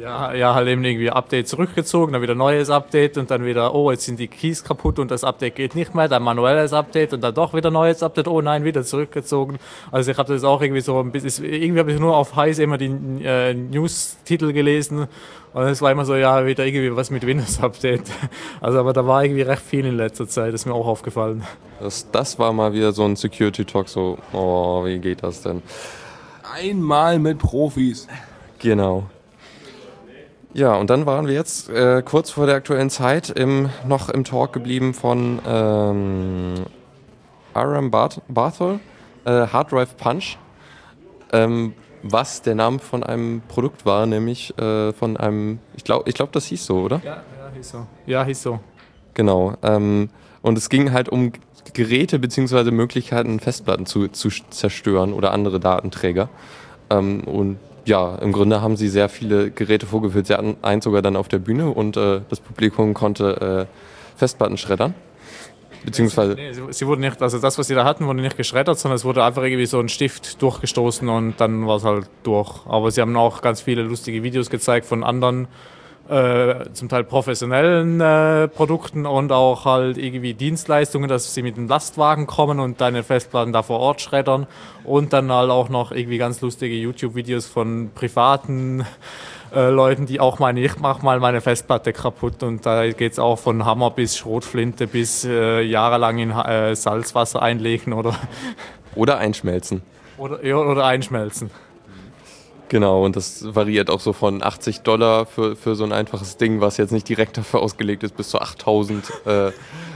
Ja, 0.01 0.33
ja, 0.33 0.53
halt 0.53 0.67
eben 0.67 0.83
irgendwie 0.83 1.09
Update 1.09 1.47
zurückgezogen, 1.47 2.13
dann 2.13 2.21
wieder 2.21 2.35
neues 2.35 2.69
Update 2.69 3.17
und 3.17 3.31
dann 3.31 3.45
wieder, 3.45 3.73
oh, 3.73 3.91
jetzt 3.91 4.05
sind 4.05 4.19
die 4.19 4.27
Keys 4.27 4.63
kaputt 4.63 4.99
und 4.99 5.11
das 5.11 5.23
Update 5.23 5.55
geht 5.55 5.75
nicht 5.75 5.95
mehr, 5.95 6.07
dann 6.07 6.23
manuelles 6.23 6.73
Update 6.73 7.13
und 7.13 7.21
dann 7.21 7.33
doch 7.33 7.53
wieder 7.53 7.71
neues 7.71 8.03
Update, 8.03 8.27
oh 8.27 8.41
nein, 8.41 8.63
wieder 8.63 8.83
zurückgezogen. 8.83 9.57
Also 9.91 10.11
ich 10.11 10.17
habe 10.17 10.33
das 10.33 10.43
auch 10.43 10.61
irgendwie 10.61 10.81
so 10.81 10.99
ein 10.99 11.11
bisschen, 11.11 11.45
irgendwie 11.45 11.79
habe 11.79 11.91
ich 11.91 11.99
nur 11.99 12.15
auf 12.15 12.35
Heiß 12.35 12.59
immer 12.59 12.77
die 12.77 12.95
äh, 13.23 13.53
News-Titel 13.53 14.53
gelesen 14.53 15.07
und 15.53 15.63
es 15.63 15.81
war 15.81 15.91
immer 15.91 16.05
so, 16.05 16.15
ja, 16.15 16.45
wieder 16.45 16.65
irgendwie 16.65 16.95
was 16.95 17.09
mit 17.09 17.25
Windows-Update. 17.25 18.03
Also 18.61 18.79
aber 18.79 18.93
da 18.93 19.05
war 19.05 19.23
irgendwie 19.23 19.41
recht 19.43 19.61
viel 19.61 19.85
in 19.85 19.95
letzter 19.95 20.27
Zeit, 20.27 20.53
das 20.53 20.61
ist 20.61 20.65
mir 20.65 20.73
auch 20.73 20.87
aufgefallen. 20.87 21.43
Das, 21.79 22.09
das 22.11 22.37
war 22.39 22.51
mal 22.51 22.73
wieder 22.73 22.91
so 22.91 23.05
ein 23.05 23.15
Security-Talk, 23.15 23.87
so, 23.87 24.17
oh, 24.33 24.83
wie 24.85 24.99
geht 24.99 25.23
das 25.23 25.41
denn? 25.41 25.61
Einmal 26.53 27.19
mit 27.19 27.39
Profis. 27.39 28.07
Genau. 28.59 29.05
Ja, 30.53 30.75
und 30.75 30.89
dann 30.89 31.05
waren 31.05 31.27
wir 31.27 31.35
jetzt 31.35 31.69
äh, 31.69 32.01
kurz 32.03 32.31
vor 32.31 32.47
der 32.47 32.55
aktuellen 32.55 32.89
Zeit 32.89 33.29
im, 33.29 33.69
noch 33.87 34.09
im 34.09 34.23
Talk 34.23 34.51
geblieben 34.51 34.95
von 34.95 35.39
ähm, 35.45 36.65
Aram 37.53 37.91
Barth 37.91 38.21
Barthol, 38.27 38.79
äh, 39.25 39.29
Hard 39.47 39.71
Drive 39.71 39.95
Punch, 39.95 40.37
ähm, 41.31 41.73
was 42.01 42.41
der 42.41 42.55
Name 42.55 42.79
von 42.79 43.03
einem 43.03 43.41
Produkt 43.47 43.85
war, 43.85 44.07
nämlich 44.07 44.57
äh, 44.57 44.91
von 44.93 45.17
einem, 45.17 45.59
ich 45.75 45.83
glaube, 45.83 46.09
ich 46.09 46.15
glaub, 46.15 46.31
das 46.31 46.45
hieß 46.45 46.65
so, 46.65 46.79
oder? 46.79 46.99
Ja, 47.03 47.17
ja, 47.37 47.51
hieß 47.53 47.69
so. 47.69 47.87
Ja, 48.07 48.23
hieß 48.23 48.41
so. 48.41 48.59
Genau. 49.13 49.53
Ähm, 49.61 50.09
und 50.41 50.57
es 50.57 50.69
ging 50.69 50.91
halt 50.91 51.09
um 51.09 51.31
Geräte 51.73 52.17
bzw. 52.17 52.71
Möglichkeiten, 52.71 53.39
Festplatten 53.39 53.85
zu, 53.85 54.07
zu 54.07 54.29
zerstören 54.49 55.13
oder 55.13 55.31
andere 55.31 55.59
Datenträger. 55.59 56.29
Ähm, 56.89 57.21
und 57.25 57.59
ja, 57.89 58.15
im 58.15 58.31
Grunde 58.31 58.61
haben 58.61 58.77
sie 58.77 58.87
sehr 58.87 59.09
viele 59.09 59.51
Geräte 59.51 59.85
vorgeführt. 59.85 60.27
Sie 60.27 60.33
hatten 60.33 60.55
eins 60.61 60.85
sogar 60.85 61.01
dann 61.01 61.15
auf 61.15 61.27
der 61.27 61.39
Bühne 61.39 61.69
und 61.69 61.97
äh, 61.97 62.21
das 62.29 62.39
Publikum 62.39 62.93
konnte 62.93 63.67
äh, 63.67 64.17
Festplatten 64.17 64.57
schreddern. 64.57 64.93
Beziehungsweise. 65.83 66.35
Nee, 66.35 66.51
sie, 66.53 66.61
sie 66.71 66.87
wurden 66.87 67.01
nicht, 67.01 67.21
also 67.21 67.39
das, 67.39 67.57
was 67.57 67.67
sie 67.67 67.75
da 67.75 67.85
hatten, 67.85 68.05
wurde 68.05 68.21
nicht 68.21 68.37
geschreddert, 68.37 68.77
sondern 68.77 68.97
es 68.97 69.05
wurde 69.05 69.23
einfach 69.23 69.43
irgendwie 69.43 69.65
so 69.65 69.79
ein 69.79 69.89
Stift 69.89 70.41
durchgestoßen 70.41 71.07
und 71.09 71.35
dann 71.39 71.67
war 71.67 71.77
es 71.77 71.83
halt 71.83 72.09
durch. 72.23 72.65
Aber 72.67 72.91
sie 72.91 73.01
haben 73.01 73.15
auch 73.17 73.41
ganz 73.41 73.61
viele 73.61 73.81
lustige 73.81 74.21
Videos 74.23 74.49
gezeigt 74.49 74.85
von 74.85 75.03
anderen 75.03 75.47
äh, 76.09 76.71
zum 76.73 76.89
Teil 76.89 77.03
professionellen 77.03 78.01
äh, 78.01 78.47
Produkten 78.47 79.05
und 79.05 79.31
auch 79.31 79.65
halt 79.65 79.97
irgendwie 79.97 80.33
Dienstleistungen, 80.33 81.07
dass 81.07 81.33
sie 81.33 81.43
mit 81.43 81.55
dem 81.55 81.67
Lastwagen 81.67 82.27
kommen 82.27 82.59
und 82.59 82.81
deine 82.81 83.03
Festplatten 83.03 83.53
da 83.53 83.61
vor 83.63 83.79
Ort 83.79 84.01
schreddern 84.01 84.47
und 84.83 85.13
dann 85.13 85.31
halt 85.31 85.51
auch 85.51 85.69
noch 85.69 85.91
irgendwie 85.91 86.17
ganz 86.17 86.41
lustige 86.41 86.75
YouTube-Videos 86.75 87.45
von 87.45 87.91
privaten 87.93 88.85
äh, 89.53 89.69
Leuten, 89.69 90.05
die 90.05 90.19
auch 90.19 90.39
meinen, 90.39 90.57
ich 90.57 90.79
mach 90.79 91.01
mal 91.01 91.19
meine 91.19 91.41
Festplatte 91.41 91.93
kaputt 91.93 92.41
und 92.43 92.65
da 92.65 92.87
geht 92.91 93.13
es 93.13 93.19
auch 93.19 93.37
von 93.37 93.65
Hammer 93.65 93.91
bis 93.91 94.17
Schrotflinte 94.17 94.87
bis 94.87 95.25
äh, 95.25 95.61
jahrelang 95.61 96.17
in 96.17 96.31
äh, 96.31 96.75
Salzwasser 96.75 97.41
einlegen 97.41 97.93
oder, 97.93 98.15
Oder 98.95 99.17
einschmelzen. 99.19 99.81
oder, 100.17 100.43
ja, 100.45 100.55
oder 100.55 100.85
einschmelzen. 100.85 101.51
Genau, 102.69 103.03
und 103.03 103.15
das 103.15 103.43
variiert 103.55 103.89
auch 103.89 103.99
so 103.99 104.13
von 104.13 104.43
80 104.43 104.81
Dollar 104.81 105.25
für, 105.25 105.55
für 105.55 105.75
so 105.75 105.83
ein 105.83 105.91
einfaches 105.91 106.37
Ding, 106.37 106.61
was 106.61 106.77
jetzt 106.77 106.91
nicht 106.91 107.09
direkt 107.09 107.37
dafür 107.37 107.61
ausgelegt 107.61 108.03
ist, 108.03 108.15
bis 108.15 108.29
zu 108.29 108.39
8000, 108.39 109.11
äh, 109.25 109.51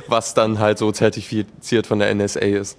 was 0.08 0.34
dann 0.34 0.58
halt 0.60 0.80
so 0.80 0.92
zertifiziert 0.92 1.86
von 1.88 2.00
der 2.00 2.14
NSA 2.14 2.40
ist. 2.40 2.78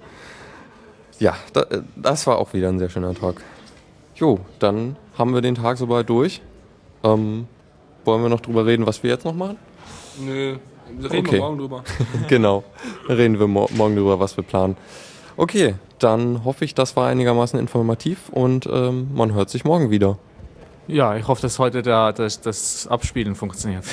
Ja, 1.20 1.36
da, 1.52 1.62
äh, 1.62 1.82
das 1.94 2.26
war 2.26 2.38
auch 2.38 2.52
wieder 2.54 2.68
ein 2.68 2.78
sehr 2.80 2.90
schöner 2.90 3.14
Tag. 3.14 3.36
Jo, 4.16 4.40
dann 4.58 4.96
haben 5.16 5.32
wir 5.32 5.40
den 5.40 5.54
Tag 5.54 5.78
soweit 5.78 6.08
durch. 6.08 6.40
Ähm, 7.04 7.46
wollen 8.04 8.22
wir 8.22 8.28
noch 8.28 8.40
drüber 8.40 8.66
reden, 8.66 8.86
was 8.86 9.02
wir 9.04 9.10
jetzt 9.10 9.24
noch 9.24 9.34
machen? 9.34 9.58
Nö, 10.20 10.56
reden 10.88 11.18
Okay. 11.18 11.32
wir 11.32 11.38
morgen 11.38 11.58
drüber. 11.58 11.84
genau, 12.28 12.64
reden 13.08 13.38
wir 13.38 13.46
mo 13.46 13.68
morgen 13.74 13.94
drüber, 13.94 14.18
was 14.18 14.36
wir 14.36 14.44
planen. 14.44 14.76
Okay, 15.36 15.74
dann 15.98 16.44
hoffe 16.44 16.64
ich, 16.64 16.74
das 16.74 16.96
war 16.96 17.08
einigermaßen 17.08 17.58
informativ 17.58 18.28
und 18.30 18.66
ähm, 18.70 19.08
man 19.14 19.32
hört 19.34 19.50
sich 19.50 19.64
morgen 19.64 19.90
wieder. 19.90 20.18
Ja, 20.86 21.16
ich 21.16 21.26
hoffe, 21.26 21.42
dass 21.42 21.58
heute 21.58 21.82
der, 21.82 22.12
das, 22.12 22.40
das 22.40 22.86
Abspielen 22.86 23.34
funktioniert. 23.34 23.84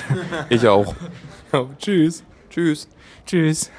Ich 0.50 0.68
auch. 0.68 0.94
Ja, 1.54 1.66
tschüss. 1.80 2.24
Tschüss. 2.50 2.88
Tschüss. 3.26 3.72